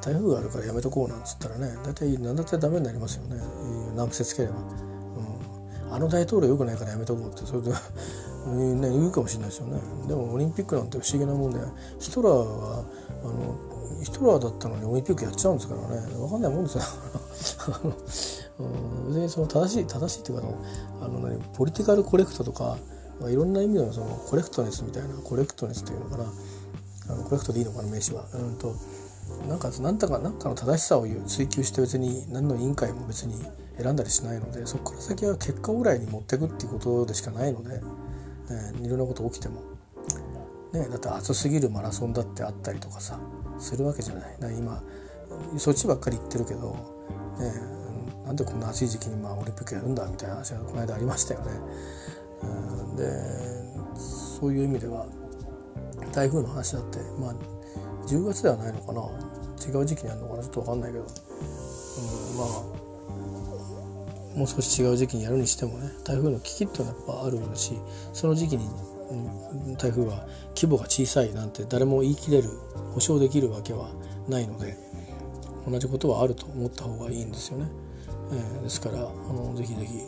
[0.04, 3.40] 台風があるからやめとこうなんつったらね大体何だってダメになりますよね。
[3.96, 7.70] 難癖つければ、うん、あの大統領よくないからやめとこうってそれで
[8.44, 9.80] ね、言うかもしれないですよね。
[10.06, 11.58] でもオリンピックなんて不思議なもんで
[11.98, 12.84] ヒトラーは
[13.22, 16.06] あのヒトラーだったのにオリンピックやっちゃうんですからね。
[16.12, 16.82] 分かんないもんですよ。
[19.08, 20.46] 別にその正しい正しいっていうか
[21.00, 22.76] あの何ポリティカルコレクトとか
[23.26, 26.24] いろんな意味でのそのコレクトネスみたいなコレクトネスっていうのかな。
[27.06, 28.26] あのコレクトでいいのかな名詞は。
[28.34, 28.74] うんと
[29.48, 33.34] なんか何か何かの正しさを追求して別に何の委員会も別に
[33.76, 37.80] 選んだりしないのでそこから先は結果ぐらいに持っていくっていうことでしかないので。
[38.50, 39.62] えー、いろんなこと起きても、
[40.72, 43.18] ね、だって暑すぎるマラソンだってあったりとかさ
[43.58, 44.82] するわけじゃないな今
[45.56, 46.76] そっちばっかり言ってるけど、
[47.38, 47.52] ね、
[48.26, 51.46] なんでこんな暑い時期にまあオリンピックやるんだみたいな話がこの間ありましたよね。
[52.42, 52.46] う
[52.92, 53.04] ん、で
[53.98, 55.06] そういう意味では
[56.12, 57.34] 台風の話だってまあ
[58.06, 59.02] 10月ではないのかな？
[59.66, 60.42] 違う時期にあるのかな？
[60.42, 61.08] ちょっと分かんないけど、うん、
[62.38, 65.90] まあもう少し違う時期にやるにしてもね。
[66.04, 67.78] 台風の危機っていうのはやっぱあるし
[68.12, 68.68] その時期に
[69.78, 72.50] 台風は規模が小さいなんて誰も言い切れる
[72.92, 73.90] 保証できるわけは
[74.28, 74.76] ないので
[75.68, 77.68] 同じことはあると思った方がいいんですよね。
[78.32, 80.00] えー、ですからあのぜひぜひ。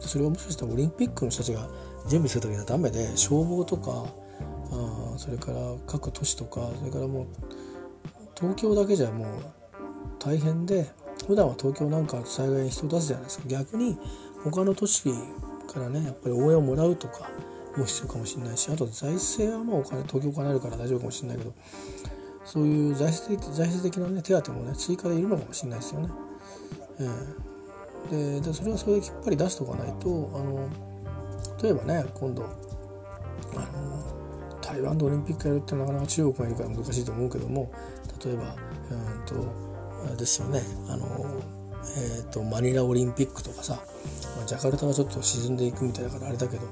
[0.00, 1.68] それはもしかしたらオリンピックの人たちが
[2.08, 4.06] 準備する時はダメで消防とか
[4.70, 4.74] あ
[5.18, 7.26] それから各都市とかそれからもう
[8.36, 9.28] 東京だけじゃもう
[10.20, 10.88] 大変で
[11.26, 13.98] 普段は東京なんか災害に人を出すじゃないですか逆に
[14.44, 15.10] 他の都市
[15.66, 17.28] からねやっぱり応援をもらうとか
[17.76, 21.52] も必要かもしれないしあと財政はまあお金東京お金あるから大丈夫かもしれないけど
[22.44, 26.08] そういう財政的財政的な、ね、手当もね追加でいるのかもしれないですよね。
[27.00, 30.68] えー、ででそれはそれできっぱり出しておかないとあの
[31.62, 32.46] 例えばね今度あ
[33.76, 33.97] の
[34.68, 37.72] 台湾でオリンピックやるってなかなか中国がいるから難しいと思うけども
[38.22, 38.54] 例えば
[38.90, 40.62] うんとですよね。
[40.88, 41.06] あの、
[41.96, 43.80] えーと、マニラオリンピックとかさ、
[44.36, 46.62] まあ、ジャカルタはちょっと沈んでいくみたいだからあれだけど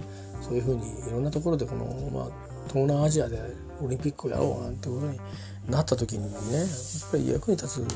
[0.40, 2.24] そういうふうにいろんなところでこの、まあ、
[2.68, 3.40] 東南アジアで
[3.80, 5.18] オリンピックをやろうなんてことに
[5.68, 6.68] なった時にねやっ
[7.11, 7.87] ぱり役に立つ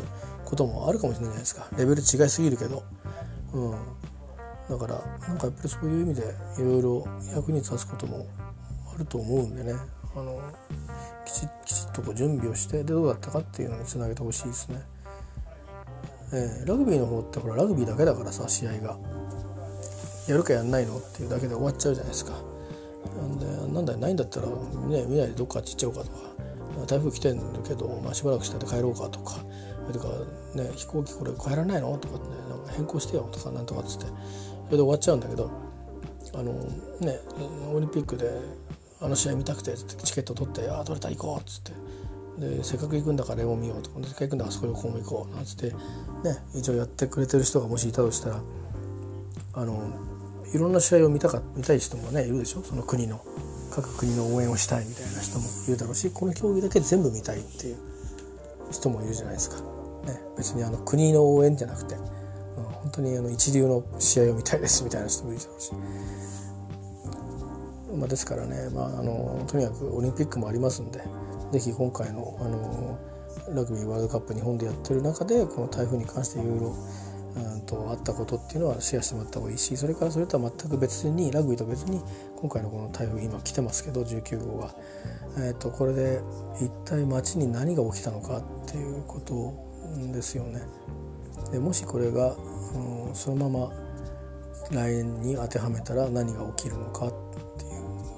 [0.44, 1.68] こともあるかもしれないじゃないですか。
[1.76, 2.82] レベル違いすぎるけど、
[3.54, 3.70] うん、
[4.68, 6.22] だからなんかやっぱりそういう意味で
[6.58, 8.26] いろいろ役に立つことも
[9.00, 9.74] ると思うんでね。
[10.16, 10.40] あの
[11.24, 14.80] きちきちっとこう準備をしてでどうだったかっていうのにつなげてほしいですね。
[16.32, 18.96] えー、ラグビーの方ってほらラグビーだけだからさ試合が。
[20.28, 22.32] やるかやんないのっていうだけで終わっちゃうじゃないですか。
[23.16, 26.30] なんでなんだないんだったら、ね、見ないでどっかちっちゃおうかとか
[26.86, 29.36] 台風来てんだけど、まあ、しばらくして帰ろうかとか
[29.92, 30.08] とか、
[30.54, 34.12] ね、飛行機これ帰らないのとかねなんか変更してよとかなんとかっつってそ
[34.72, 35.50] れで終わっちゃうんだけど
[36.34, 36.52] あの
[37.00, 37.18] ね
[37.72, 38.30] オリンピックで
[39.00, 41.72] あの試合見たくてチケット取って「ああ取れた行こう」っつって。
[42.38, 45.66] でせっかく行くんだからレモン見ようとかせっかく行くんだからあそこ横も行こうなんつって。
[45.66, 45.74] ね
[46.54, 48.42] 一応やってくれてる人がもしいたとしたら
[49.54, 49.82] あの
[50.54, 52.62] いろんな試合を見たか見たい人もねいるでしょ？
[52.62, 53.20] その国の
[53.70, 57.76] 各国の応援をしたいみたいな人もいるだろうしこの競技だけ全部見たいっていう
[58.70, 59.62] 人もいるじゃないですか、ね、
[60.36, 62.02] 別にあの国の応援じゃなくて、うん、
[62.64, 65.72] 本当にあの一流の試合を見たいですみたいな人もいるだろうし、
[67.96, 71.03] まあ、ですからね、まあ、あのとにかくオリンピックもありますんで
[71.53, 72.98] 是非今回のあの
[73.55, 76.76] ラグビーワールドカップ日本でやってる中でこの台風に関していろいろ
[77.37, 82.03] うんとあったことっていうのはシェアしてもらった方がいいしそれからそれとは全く別にラグビーと別に
[82.37, 84.74] 今回のこの台風今来てますけど19号が、
[85.38, 86.20] えー、とこれで
[86.57, 89.55] 一体街に何が起きたのかっていうこと
[90.12, 90.62] ですよね。
[91.53, 92.37] でもしこれが、
[92.74, 93.72] うん、そのまま
[94.70, 97.14] 来年に当てはめたら何が起きるのかっ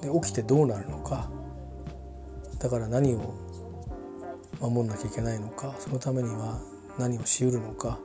[0.03, 1.29] で起きてどうなるのか。
[2.59, 3.33] だから何を
[4.59, 5.75] 守んなきゃいけないのか。
[5.79, 6.59] そのためには
[6.99, 7.99] 何をしうるのか。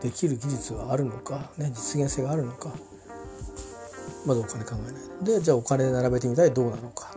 [0.00, 2.72] でできる技術はあるのか、ね、実現性があるのか。
[4.26, 5.24] まずお金考えない。
[5.24, 7.14] でじゃあお金並べてみたいどうなのか。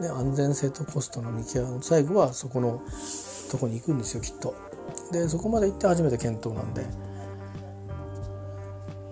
[0.00, 2.80] で安全性とコストの見極め最後はそこの
[3.50, 4.54] とこに行くんですよきっと。
[5.10, 6.86] でそこまで行って初めて検討なんで。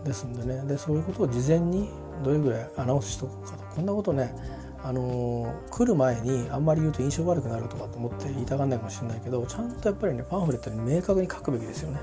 [0.06, 0.62] ですんでね。
[0.66, 1.90] でそういうことを事前に
[2.24, 3.64] どれぐらいアナウンスしとくかと。
[3.74, 4.34] こんなことね
[4.82, 11.98] あの来る前にあんまり言うと印象悪くなるとかと思って言いたがんないかもしれないけどちゃんとやっぱりねパンフレットに明確に書くべきですよね。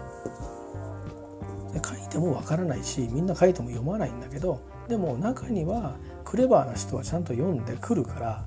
[1.73, 8.45] で書いてもわからないしみんな書いても読まないんだけどでも中にはクレバーな人はちゃんと読んでくるから、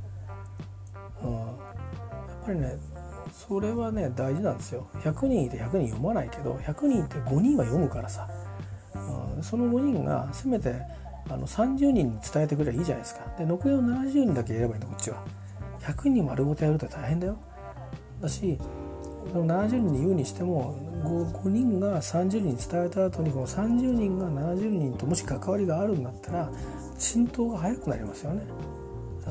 [1.24, 1.46] うん、やっ
[2.44, 2.76] ぱりね
[3.32, 4.88] それはね大事なんですよ。
[5.02, 8.28] 100人いて100人読まないけど100人いて5人は読むからさ、
[9.42, 10.74] その5人がせめて
[11.28, 13.20] あの30人に伝えてくればいいじゃないですか。
[13.38, 15.24] で残りの70人だけやればいいんだこっちは。
[15.80, 17.36] 100人丸ごとやると大変だよ。
[18.20, 18.58] だし
[19.32, 26.50] その70人に言うにしても 5, 5人が30人に伝えた後にこの30人が70人ともし関わりがあるんだったら
[26.98, 28.42] 浸透が早くなりますよね。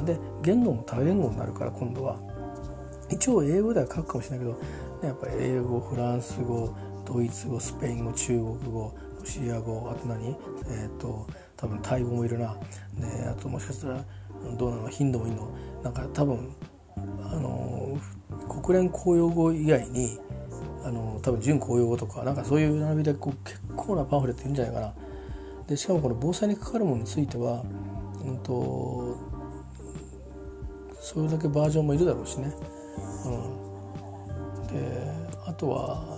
[0.04, 2.20] で言語も多言語になるから今度は。
[3.10, 4.68] 一応英語では書くかもしれないけどね
[5.04, 8.94] やっぱり英語フランス語ドイツ語スペイン語中国語
[9.26, 10.28] ロシア語あと何？
[10.28, 11.26] えっ、ー、と
[11.58, 12.56] 多分タイ語もいるな。
[13.00, 14.06] であともしかしたら
[14.56, 14.88] どうなの？
[14.88, 15.50] ヒンドもいいの？
[15.82, 16.56] なんか多分
[16.96, 17.00] あ
[17.36, 17.98] の
[18.62, 20.20] 国連公用語以外に
[20.84, 24.94] あの多分準公用語とかなんかそういう並びでこう結構なパンフレットいるんじゃないかな。
[25.68, 27.64] でしかもこの防災にかかるものについては、
[28.24, 29.18] うんと、
[31.02, 32.54] それだけバージョンもいるだろうしね、
[33.26, 35.12] うん、で
[35.48, 36.15] あとは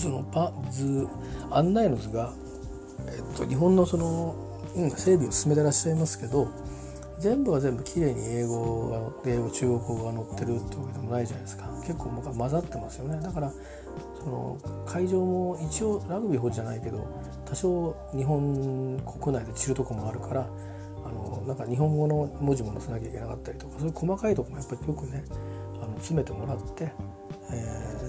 [0.00, 1.06] そのパ図
[1.50, 2.32] 案内の図が
[3.06, 4.34] えっと、日本のその、
[4.76, 6.48] うん、整備を進めてらっしゃいますけど
[7.18, 8.88] 全部が全部きれいに英語
[9.24, 11.68] が英語中国語が載ってるってわけでもないじゃないですか。
[11.82, 13.20] 結構僕は混ざってますよね。
[13.20, 13.52] だから
[14.22, 17.06] その会場も一応ラグビーほどじゃないけど
[17.44, 20.48] 多少日本国内で散るとこもあるから
[21.04, 25.24] あのなんか日本語の文字も載せなきゃいけなかったりとかそういう細かいとこもやっぱりよくね
[25.82, 26.92] あの詰めてもらって、
[27.52, 27.99] えー、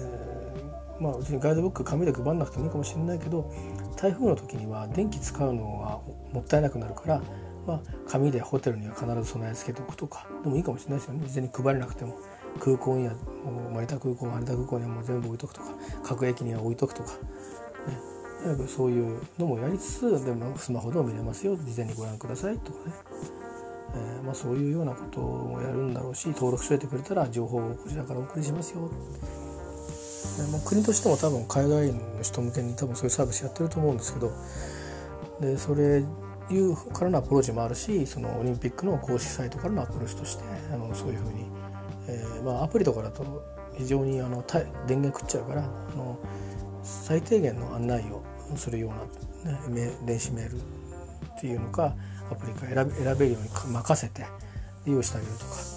[1.02, 3.50] まあうちにガイドブック紙で配んなくてもいいかもしれないけど
[3.96, 6.00] 台風の時には電気使うのは
[6.32, 7.22] もったいなくなるから、
[7.66, 11.26] まあ、紙でホテルには必ず備え付けておくとかでもいいかもしれないですよね。
[11.26, 12.16] 事前に配れなくても。
[12.58, 15.68] 空港にはもう成田空港羽田空港にはもう全部置いとくとか
[16.02, 21.56] 各駅には置いとくとか、ね、そういうのもやりつつでもスマホでも見れますよ。
[21.56, 22.94] 事前にご覧くださいとかね、
[23.94, 28.90] えー、まあ、そういうようなことをやるんだろうし登録しといてくれたら情報をこちらからお送りしますよ。
[30.50, 34.32] まあ、国としても多分海外の人向けに多分そういうサービスやってると思うんですけど
[35.40, 36.04] でそれ
[36.50, 41.46] いうからのアプローチもあるしそのオリンピックの公式サイトからのアプローチとしてあのそういうふうに、
[42.08, 43.42] えーまあ、アプリとかだと
[43.76, 44.44] 非常にあの
[44.86, 46.18] 電源食っちゃうからあの
[46.82, 48.22] 最低限の案内を
[48.56, 48.92] するよ
[49.44, 51.94] うな、ね、電子メールっていうのか
[52.30, 54.26] アプリか選べ選べるように任せて
[54.84, 55.71] 利用してあげるとか。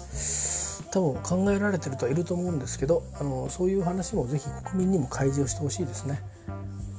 [0.90, 6.20] 多分考えられてるとはいると思うんですけどあのそういう話もぜひ国民にも開示をしてほしいですね。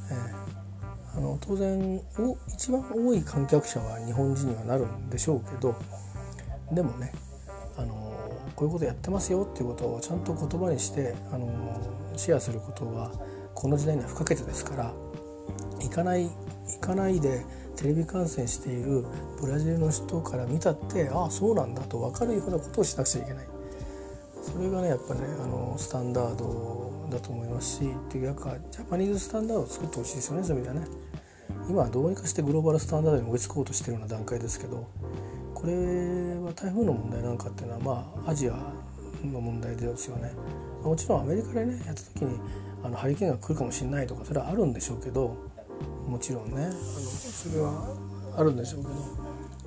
[0.09, 5.75] えー、あの当然お一番多い観客者は日本人にはなるんでしょうけど
[6.71, 7.11] でもね
[7.77, 7.95] あの
[8.55, 11.47] こういうことやってますよっていうことをちゃんと言葉にしてあの
[12.15, 13.11] シェアすることは
[13.53, 14.93] この時代には不可欠ですから
[15.79, 16.29] 行かない
[16.67, 19.05] 行かないでテレビ観戦している
[19.39, 23.56] ブラジルの人から見たってああそうなんだと分かるようなことをしなくちゃいけない。
[24.51, 30.91] それがねやっぱねあのスタンダードだと思いますしっていうかジャパニーズスタンダードを作ってほしいですよねそういう意味ではね。
[31.69, 34.87] 今はどうにかしてグローバルスタンダードに追いつこうとしてるような段階ですけど
[35.53, 35.73] これ
[36.39, 38.53] は台風の問題なんかっていうのはまあアジア
[39.25, 40.31] の問題ですよね。
[40.83, 42.39] もちろんアメリカでねやった時に
[42.83, 45.35] あのハリケーンが来るかもしれないとかそれはあるんでしょうけど
[46.07, 47.95] もちろんねあのそれは
[48.37, 48.89] あるんでしょうけ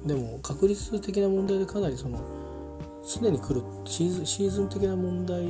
[0.06, 2.18] どでも確率的な問題でかなりその
[3.04, 5.42] 常に来るシーズシーズン的な問題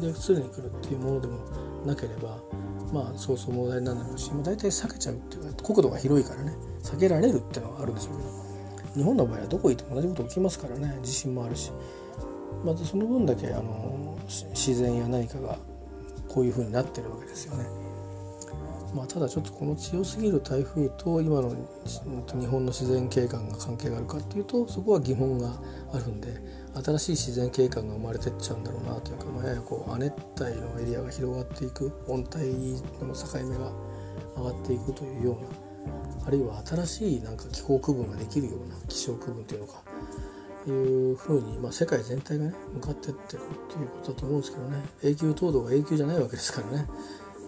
[0.00, 1.38] で常に来るっていうものでも
[1.84, 2.38] なければ
[2.92, 11.72] まあそうそう問題になるだろうし、まあ、大体避けちゃうっていうか国土が広いからね避けられるっていうのはあるんでしょうけど日本の場合はどこ行っても同じこと起きますからね地震もあるし
[12.64, 15.58] またその分だけあの自然や何かが
[16.28, 17.64] こういうふうになってるわけですよね。
[18.94, 25.50] まあ、ただちょっとこの強すぎる台風と今の日本の自然景観が関係があるかっていうとそこは疑問が
[25.92, 26.28] あるんで
[26.82, 32.46] 新しい自然景観が生まれてっちゃうんだろうなというか、まあ、ややこう亜熱帯のエリアが広がっていく温帯
[33.06, 33.72] の境目が
[34.36, 39.82] 上がっていくというようなあるいは新しいなんか気候区分ができるような気象区分というのか
[40.66, 46.86] いうふうに、まあ、世界全体がね向かってってるっていうことだと思うんですけどね永久凍土が永久じゃないわけですからね、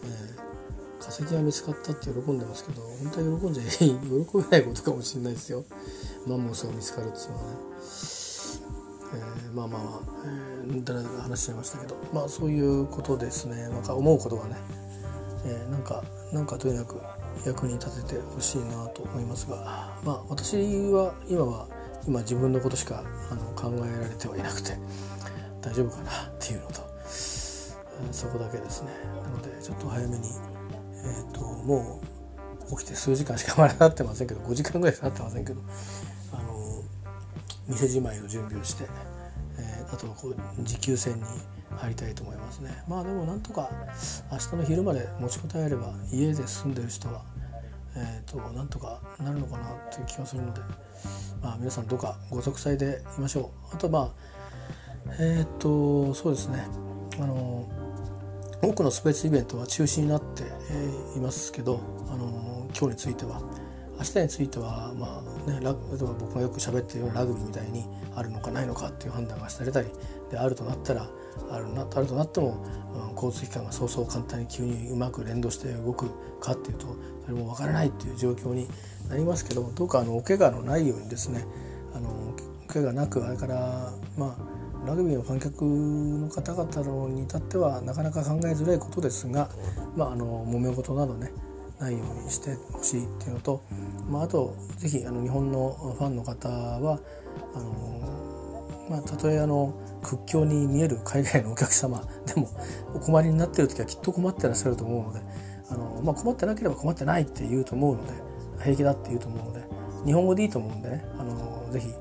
[0.04, 5.64] えー、化石が見つかったって喜んでますけど本当は喜んじゃ喜べないことかもしれないですよ。
[6.26, 7.56] マンモスが見つかるっていうのはね、
[9.14, 13.68] えー、まあまあまあ、えー、だらだら話しちゃいましたけどまあそういうことですね。
[13.68, 14.56] なんか思うことがね、
[15.44, 16.02] えー、なんか
[16.32, 17.00] なんかとにかく
[17.46, 20.54] 役に立ててほしいなと思いますがまあ私
[20.92, 21.68] は今は
[22.06, 24.76] 今自分のことしかあの考えられてはいなくて
[25.60, 26.86] 大丈夫かなっていうのと
[28.12, 28.90] そこだけですね。
[29.22, 30.28] なのでちょっと早めに
[31.04, 32.00] えっ、ー、とも
[32.70, 35.60] う起きて数時間しかまだなってませんけど5時間ぐらいしかなってませんけど
[37.68, 38.84] 店じまいの準備をして、
[39.58, 41.22] えー、あとはこう持久戦に
[41.76, 42.70] 入りたいと思いますね。
[42.88, 43.70] まあでもなんとか
[44.30, 47.22] 明日の昼まで持ちこたえれば家で住んでる人は
[47.96, 50.60] えーと、なんとかなるのかなという気がするので、
[51.42, 53.74] まあ、皆さんどうかご息災でいましょう。
[53.74, 54.14] あとま
[55.08, 56.66] あえっ、とそうですね。
[57.18, 57.66] あの
[58.62, 60.42] 多くのスペースイベントは中止になって、
[61.16, 63.40] いますけどあの今日については。
[63.98, 65.74] 明日については、まあね、例えば
[66.18, 69.88] 僕がよく喋ってるようなラグビーみたいにあるのかないのかっていう判断がされたり
[70.30, 71.08] であるとなったら
[71.50, 72.64] あるなあるとなっても、
[73.10, 76.86] うん、交通機関がそうそう簡単に急にうまく連動して動くかっていうと
[77.24, 78.68] それもわからないっていう状況に
[79.08, 81.44] なりますけどどうかあのお怪我のないようにですね
[81.94, 89.50] あのお怪我なくあれからまあラグビーの観客の方々に至ってはなかなか考えづらいことですが、
[89.96, 91.32] まあ、あの揉め事などね
[91.78, 93.62] ないようにしてほしいっていうのと、
[94.08, 97.00] まあ、あと是非あの日本のファンの方は
[97.54, 102.48] あの、まあ、たとえあの屈強に見える海外のお客様 でも
[102.94, 105.20] お困りになってる時はきっと困ってらっしゃると思うので
[105.70, 108.12] あの、まあ、困ってなければ困ってないって言うと思うので
[108.62, 109.66] 平気だって言うと思うので
[110.04, 111.92] 日本語でいいと思うんでねあのぜひ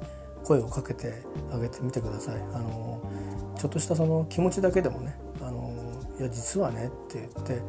[0.44, 2.36] 声をかけてあげてみてください。
[2.54, 3.02] あの
[3.58, 5.72] ちょっとしたその気持ちだけでもね「あの
[6.20, 7.62] いや実はね」って言って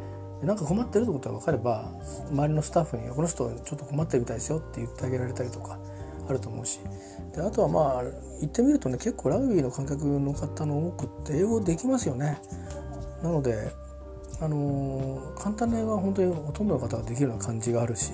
[0.42, 1.90] なんか困ってるってことが分かれば
[2.30, 5.78] 周りのスタッフに「この人ちょっと困ってるみたいですよ」って言ってあげられたりとか
[6.28, 6.80] あると思うし。
[7.34, 8.02] であとはまあ
[8.40, 12.40] 言ってみるとね結構ラグビーの観客の方の多くって英語できますよね。
[13.22, 13.72] なので
[14.40, 18.12] あの簡単な英語は本当にほとんどの方ができるような感じがあるし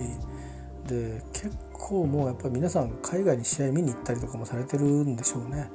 [0.86, 5.70] で結構もうやっぱり皆さん海外に試合見に行ったりとかもされてるんでしょうね。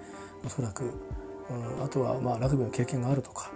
[0.45, 3.51] おそらく、うん、あとはまあラグビーの経験があるとか。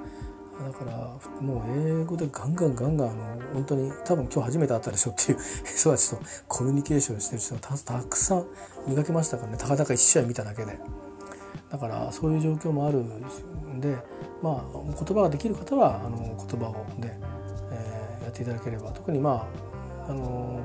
[0.59, 8.45] だからもう英語でガンガンガンガンあの本当に多分今日初めて会ったでしょっていう 人たちとコミュニケーションしてる人がたくさん
[8.87, 9.57] 磨きましたからね。
[9.57, 10.79] たかだか1試合見ただけで。
[11.69, 13.97] だからそういう状況もあるんで
[14.41, 17.17] まあ言葉ができる方はあの言葉をで、
[17.71, 18.91] えー、やっていただければ。
[18.91, 19.47] 特にま
[20.07, 20.59] ああの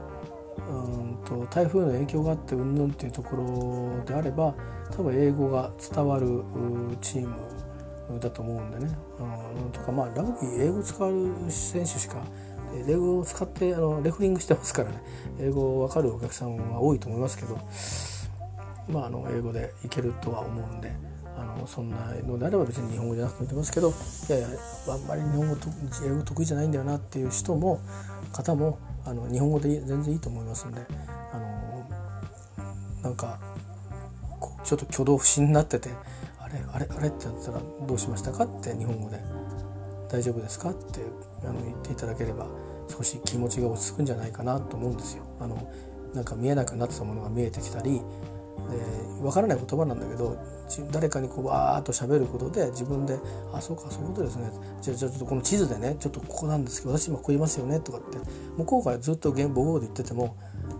[0.69, 4.55] うんと台風の影響があってうんぬんっていうところであれば
[4.91, 6.43] 多分英語が伝わる
[7.01, 7.35] チーム
[8.21, 8.97] だと思うんでね、
[9.65, 12.23] うん、とかまあラグビー英語使う選手しか
[12.87, 15.03] 英語を使ってあのレフリングしてますからね。
[15.39, 17.59] 英語わかるお客さんは多いと思いますけど
[18.89, 20.93] まああの英語でいけるとは思うんで
[21.37, 21.97] あのそんな
[22.27, 25.69] のであれば別に日本語じゃなくてもいいと思いますけどいやいやあんまり日本語と
[26.05, 27.81] 英語得意じゃないんだよなっていう人も
[28.33, 30.81] 方もあの日本語で全然いいと思いますんで
[31.33, 31.89] あの
[33.03, 33.39] なんか
[34.65, 35.91] ちょっと挙動不審になってて
[36.73, 36.97] あれあれ？
[36.99, 37.09] あれ？
[37.09, 38.45] ってなったらどうしましたか？
[38.45, 39.21] って日本語で
[40.09, 40.71] 大丈夫ですか？
[40.71, 41.01] って
[41.45, 42.47] あの言っていただければ
[42.89, 45.25] 少し気持ちが落ち着くんじゃないかなと思うんですよ。
[45.41, 45.71] あの
[46.15, 48.01] なんか見えなくなってたものが見えてきたりで
[49.21, 50.37] 分からない言葉なんだけど
[50.91, 53.19] 誰かにこうわーっと喋ることで自分で
[53.53, 54.51] 「あそうかそういうことですね
[54.81, 58.19] じゃあちょっとこの地図でねちょっとここなんですけど私今ここいますよね」とかって
[58.57, 60.37] 向こうからずっと母語で言ってても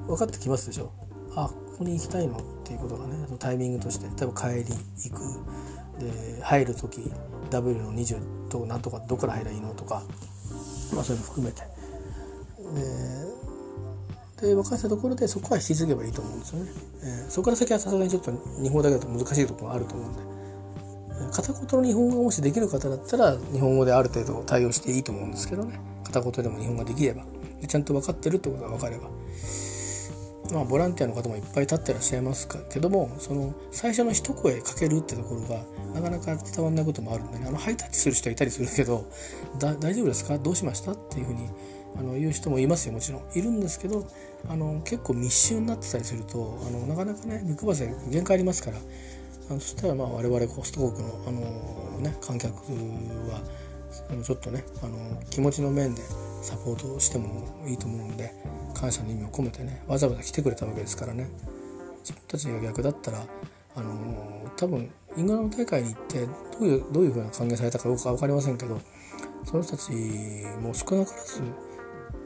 [0.07, 0.91] 分かってきますでしょ。
[1.37, 2.39] あここに行きたいの？
[2.39, 5.23] っていうことがねタイミングとして例えば帰り行く。
[6.01, 7.11] で入る時
[7.51, 9.73] W の20となんとかどこから入ればいいの？
[9.75, 10.03] とか、
[10.95, 11.63] まあ、そういうの含めて。
[14.41, 16.71] でで分かったところでそこは引き継げばいいと思うんですよね、
[17.03, 18.31] えー、そこから先はさすがにちょっと
[18.63, 20.37] 日本だけだと難しいところがあると思うんで。
[21.33, 25.81] 片言の日本語がもしできる方だったら日本語である程度対応していいと思うんですけどね。
[26.05, 27.25] 片言でも日本語ができれば。
[27.61, 29.09] でちゃんと分かってるってことが分かれば。
[30.53, 35.63] まあボランティアの方もいっぱい立ってらっしゃいますけどもその最初の一声かけるってところが
[35.95, 39.07] なかなか伝わらないこともあるんでねあのハイタッチする人いたりするけど
[39.59, 40.39] 大丈夫ですか？
[40.39, 40.93] どうしました？
[40.93, 41.49] っていうふうに
[41.99, 42.93] あの言う人もいますよ。
[42.93, 43.23] もちろん。
[43.35, 44.07] いるんですけど
[44.49, 48.77] あの結構密集になってたりするとあのなかなかね目配せ限界ありますから
[49.51, 51.41] あのそしたらまあ我々ホスト国のあの、
[52.01, 52.55] ね、観客
[53.31, 53.41] は
[54.23, 56.03] ちょっとねあの気持ちの面で
[56.43, 58.35] サポートしてもいいと思うんで
[58.77, 61.29] 感謝の意味を込めてねわざわざ来てくれたわけですからね。
[62.01, 63.25] 自分たちが逆だったら
[63.75, 68.81] あの多分イングランド大会に行ってどういうどういうふうな歓迎されたかどうか分かりませんけど
[69.45, 69.91] その人たち
[70.61, 71.43] も少なからず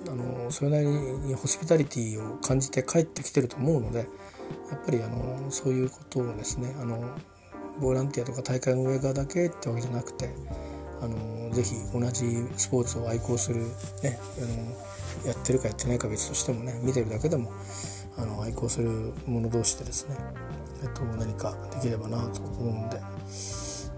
[0.09, 4.05] あのそれなりにホスピタリティを感じて帰ってきてると思うのでや
[4.76, 7.16] っぱりあのそういうことをですねあの
[7.80, 10.28] ボランティアとか大会運営側だけってわけじゃなくて
[11.01, 13.62] あのぜひ同じスポーツを愛好する、
[14.03, 14.89] ね、あの
[15.25, 17.53] やってるかやってないか別としてもね見てるだけでも
[18.16, 20.16] あの愛好する者同士でですね、
[20.83, 23.01] えっと、何かできればなと思うんで。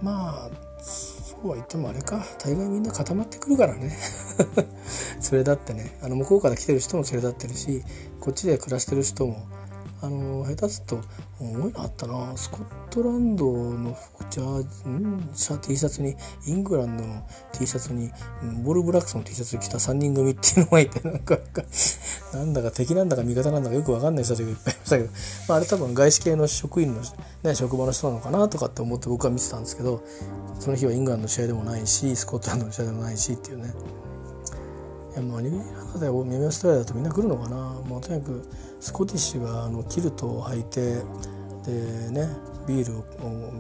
[0.03, 0.51] まあ
[0.83, 2.25] そうは言ってもあれか。
[2.39, 3.97] 大概みんな固まってくるからね。
[4.57, 4.65] 連
[5.33, 5.97] れ立ってね。
[6.03, 7.85] あの向こうから来てる人も連れ立ってるし
[8.21, 9.47] こっちで暮らしてる人も
[10.03, 11.01] あの下手すと
[11.39, 13.97] 重いのあったなスコットランドの
[14.31, 15.31] ジャーん？
[15.33, 18.11] シャ T シャツにイングランドの T シャツに
[18.65, 21.39] ボールブラックスの T シャツ着た3人組っていうのがいてなんか
[22.35, 25.11] なんだか敵なんだか味方なんだかよく分かんない人たちがいっぱいいましたけど、
[25.49, 27.01] まあ、あれ多分外資系の職員の、
[27.45, 30.03] ね、職場の人なのかなとかって思って僕は見てたんですけど
[30.59, 33.73] その日はイングランドの試合でもないしスコットランドの試合でもないしっていうね。
[35.13, 38.49] いやまあニュージーランドでオーストラリアだとみんな来るのかな、まあ、とにかく
[38.83, 40.81] スコティッシュがあのキルトを履いて
[41.65, 42.29] でね
[42.67, 43.05] ビールを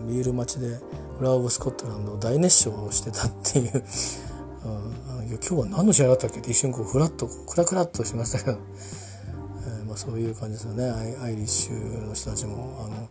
[0.08, 0.80] ビール待ちで
[1.18, 3.84] フラワー・オブ・スコットランドを大熱唱してたっていう、
[4.66, 8.58] うん、今日は何の試合だったっけって一瞬こうフラッとクラクラっとしましたけど、
[9.64, 10.90] えー、まあ、そういう感じですよね。
[11.22, 12.84] アイリッシュの人たちも。
[12.84, 13.08] あの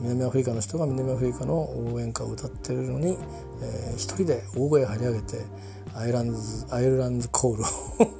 [0.00, 3.18] 南アフリカの人が南アフリカの応援歌を歌ってるのに、
[3.60, 5.44] えー、一人で大声張り上げて
[5.94, 7.64] アイランズアイルランズコール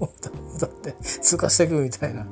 [0.00, 0.10] を
[0.56, 2.26] 歌って通過していくみたいな。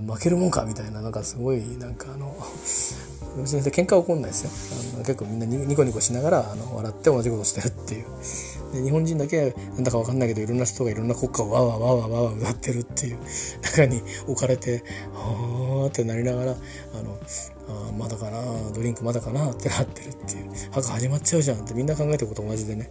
[0.00, 2.34] 負けるもんかみたいななんかすごいなんかあの
[3.38, 4.50] 別に喧嘩起こんないですよ。
[4.94, 8.04] あの結構みんなニコニコしながらあの笑って同じことしてるっていう。
[8.72, 13.18] で日本人だけなんだか分かんないけどいろんな人がいろんな国歌をわわわわわわ歌ってるっていう
[13.62, 14.84] 中に置かれて
[15.14, 16.54] はあってなりながらあ
[17.02, 17.18] の
[17.68, 18.42] あまだかな
[18.74, 20.48] ドリンクまだかなってなってるっていう。
[20.70, 22.90] 墓始まっちゃうじゃんってみんな考えてること同じでね。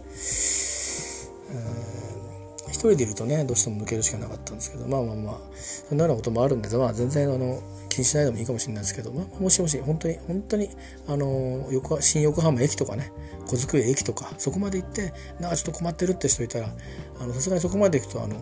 [2.68, 10.70] 一人でいるとねどうしても抜けるしかなかったんですけどまあまあまあそんなようなこともあるんで、まあ、全然あの気にしないでもいいかもしれないですけど、まあ、もしもし本当に本当に
[11.06, 13.12] あの横新横浜駅とかね
[13.46, 18.36] 小机駅とかそこまで行ってなんかちょっと困ってるって人いたらさすがにそこまで行くとあの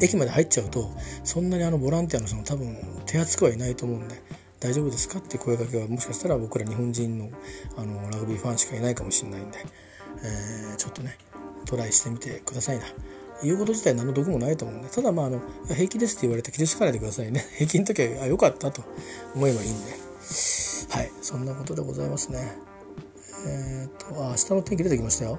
[0.00, 0.90] 駅まで入っちゃうと
[1.24, 2.76] そんなにあのボランティアの人も多分
[3.06, 4.22] 手厚くはいないと思うんで
[4.60, 7.30] 大丈夫ですかって声かけはもしかしたら僕ら日本人の
[7.76, 9.58] あのラグビーファンしかいないかもしれないんで、
[10.22, 11.18] えー、ちょっとね
[11.66, 12.84] トライしてみてくださいな。
[13.42, 17.46] 言うこと自体何の毒もないと思うんで、ただまあ、あの、平気ですって言われて傷つかないでくださいね。
[17.58, 18.82] 平気の時は、あ、よかったと
[19.34, 19.92] 思えばいいんで。
[20.90, 22.56] はい、そんなことでございますね。
[23.46, 25.38] えっ、と、あ、明日の天気出てきましたよ。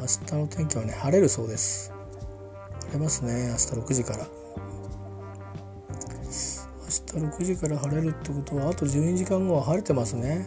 [0.00, 1.92] 明日の天気はね、晴れるそうです。
[2.86, 4.26] 晴れますね、明日6時から。
[7.14, 10.46] 明日6時から晴れるってことは、あと12時間後は晴れてますね。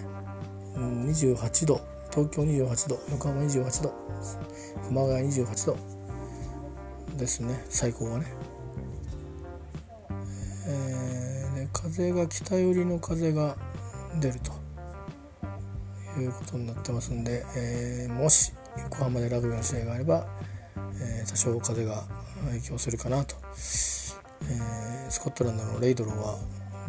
[0.75, 1.81] うん、28度。
[2.11, 3.93] 東京28度、横浜28度、
[4.87, 5.90] 熊谷28度
[7.21, 8.25] ですね、最高はね。
[10.67, 13.55] えー、風が北寄りの風が
[14.19, 14.61] 出ると。
[16.19, 18.51] いうことになってますんで、えー、もし
[18.83, 20.27] 横浜でラグビーの試合があれば、
[21.01, 22.03] えー、多少風が
[22.47, 26.37] 影響するかなと、えー、スコットランドのレイドローは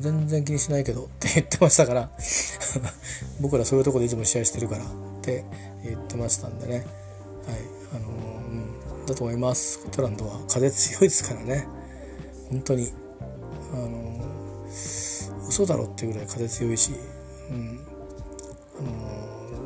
[0.01, 2.11] 全然気にしないけどって言ってましたから。
[3.41, 4.89] 僕らそういうとこでいつも試合してるからっ
[5.21, 5.45] て
[5.85, 6.77] 言ってましたんでね。
[6.77, 6.87] はい
[7.95, 8.42] あのー、
[9.13, 9.73] だと思います。
[9.73, 10.41] スコットランドは。
[10.49, 11.67] 風強いですからね。
[12.51, 12.89] 本当に。
[13.73, 14.27] あの、
[15.49, 16.93] 嘘だろっていうぐらい風強いし、
[17.51, 17.81] うん。
[18.79, 18.83] あ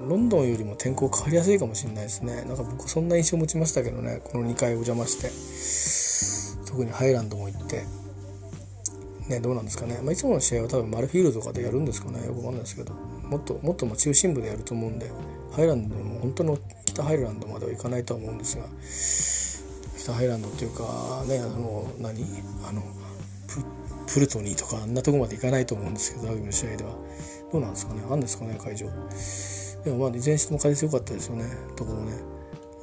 [0.04, 2.44] の、ロンドンよりも天候変わりやすいかもしれないですね。
[2.44, 4.20] なんか僕そんな印象持ちましたけどね。
[4.24, 6.66] この2回お邪魔して。
[6.70, 7.84] 特にハイランドも行って。
[9.28, 12.24] ね、どうなんですかね、まあ、いつもの試合は多分マルフィールドとかでやるんですかね。
[12.24, 12.94] よくわかんないですけど。
[12.94, 15.10] もっともっとも中心部でやると思うんで。
[15.52, 18.64] ハイランドも本当の北ハイランドまでは行かないとは思うんですが。
[20.06, 22.22] 北ハイランドっていうかねあの何
[22.68, 22.82] あの
[24.06, 26.90] プルトニーとかあんなとこまで行かないと思うんですけどラグビーの試合では。
[27.52, 28.02] どうなんですかね？
[28.08, 28.56] あんですかね？
[28.62, 28.86] 会場。
[29.84, 31.44] でもまあいずれにしても風強かったですよね。
[31.76, 32.12] ところね。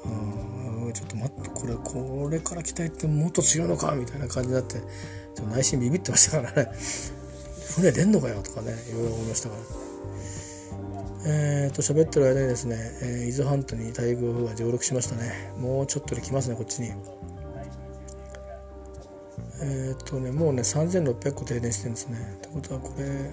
[0.06, 3.94] うんちょっと待ってこれこれから期待ってもっと違うのか？
[3.96, 6.72] みたいな感じになってちょっと内心ビビってましたからね。
[7.76, 8.42] 船出んのかよ？
[8.42, 9.62] とかねいろいろ思いましたから。
[11.26, 15.54] えーと喋ってる間にですね、えー、伊豆半島に台風が上陸しましたね。
[15.58, 16.92] もうちょっとで来ますねこっちに。
[19.66, 22.18] えっ、とねもうね3600個停電してるんですね。
[22.38, 23.32] ってことはこれ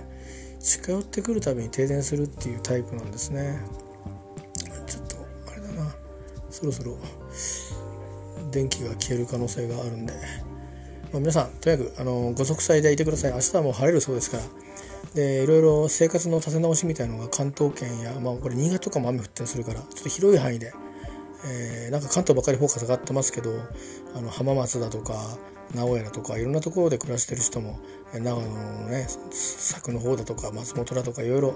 [0.61, 3.61] 近寄ってくるたびに停電するっていうタイプなんですね。
[4.87, 5.17] ちょっと
[5.51, 5.95] あれだな。
[6.51, 6.97] そろそろ
[8.53, 10.13] 電気が消える可能性があるんで、
[11.13, 13.33] まあ、皆さんとにかくあのご息災でいてください。
[13.33, 14.45] 明日はもう晴れるそうですから。
[15.15, 20.73] でいろいろ生活の立て直しみたいのが関東圏や、まあ、これ新潟とかも雨降ったりするからちょっと広い範囲で、
[21.45, 23.51] えー、なんか関東ばかりフォーカスがってますけど
[24.15, 25.15] あの浜松だとか
[25.75, 27.79] 名古屋だとかいろんなところで暮らしてる人も
[28.13, 31.55] 長野のね佐久の方だとか松本だとかいろいろ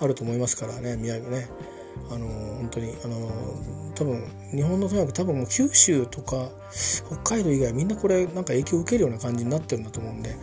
[0.00, 1.48] あると思いますからね宮城ね。
[2.10, 3.30] あの本当にあの
[3.94, 6.48] 多分日本のとにかく多分もう九州とか
[7.08, 10.36] 北海道以外みんなこれなんか影響を受けるような感じになってるんだと思うんで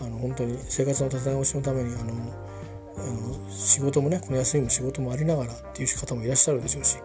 [0.00, 2.12] あの本当に生活の立て直しのためにあの
[2.98, 6.98] あの仕事もねこの休みも仕事もありながらっていう方もいらっしゃるでしょうし、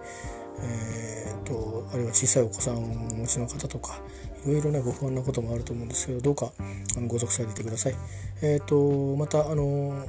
[0.61, 3.99] えーと、あるいは小さいお子さんをお持ちの方とか
[4.45, 6.51] いろいろねご不安なこともあると思うんですけどどうか
[6.95, 7.95] あのご続されていてください。
[8.41, 10.05] えーと、またあの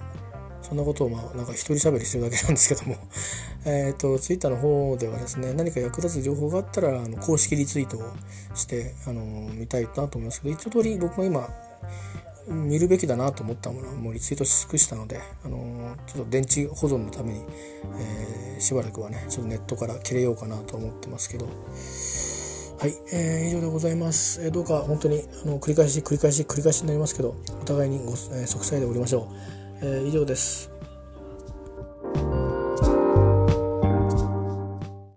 [0.62, 2.96] そんなことをまあなんか一人喋りしてるだけなんですけども
[3.64, 8.03] えとツイッターの方ではですね何か役立つ情報があったらあの公式リツイートを
[8.55, 9.22] してあの
[9.55, 11.49] 見たいなと思いますけど一通り僕が今
[12.49, 17.44] 見るべきだなと思ったものはもうリツイートし尽くしたので、あのちょっと電池保存のために、
[17.99, 21.49] えー、しばらくはねちょっとネットから切れようかなと思ってますけど。
[22.80, 29.28] はい、えー、以上でございます、えー、どうか本当にあの繰り返し繰り返し繰り返しになりますけどお互いにご、えー、息災でおりましょ
[29.82, 30.70] う、えー、以上です。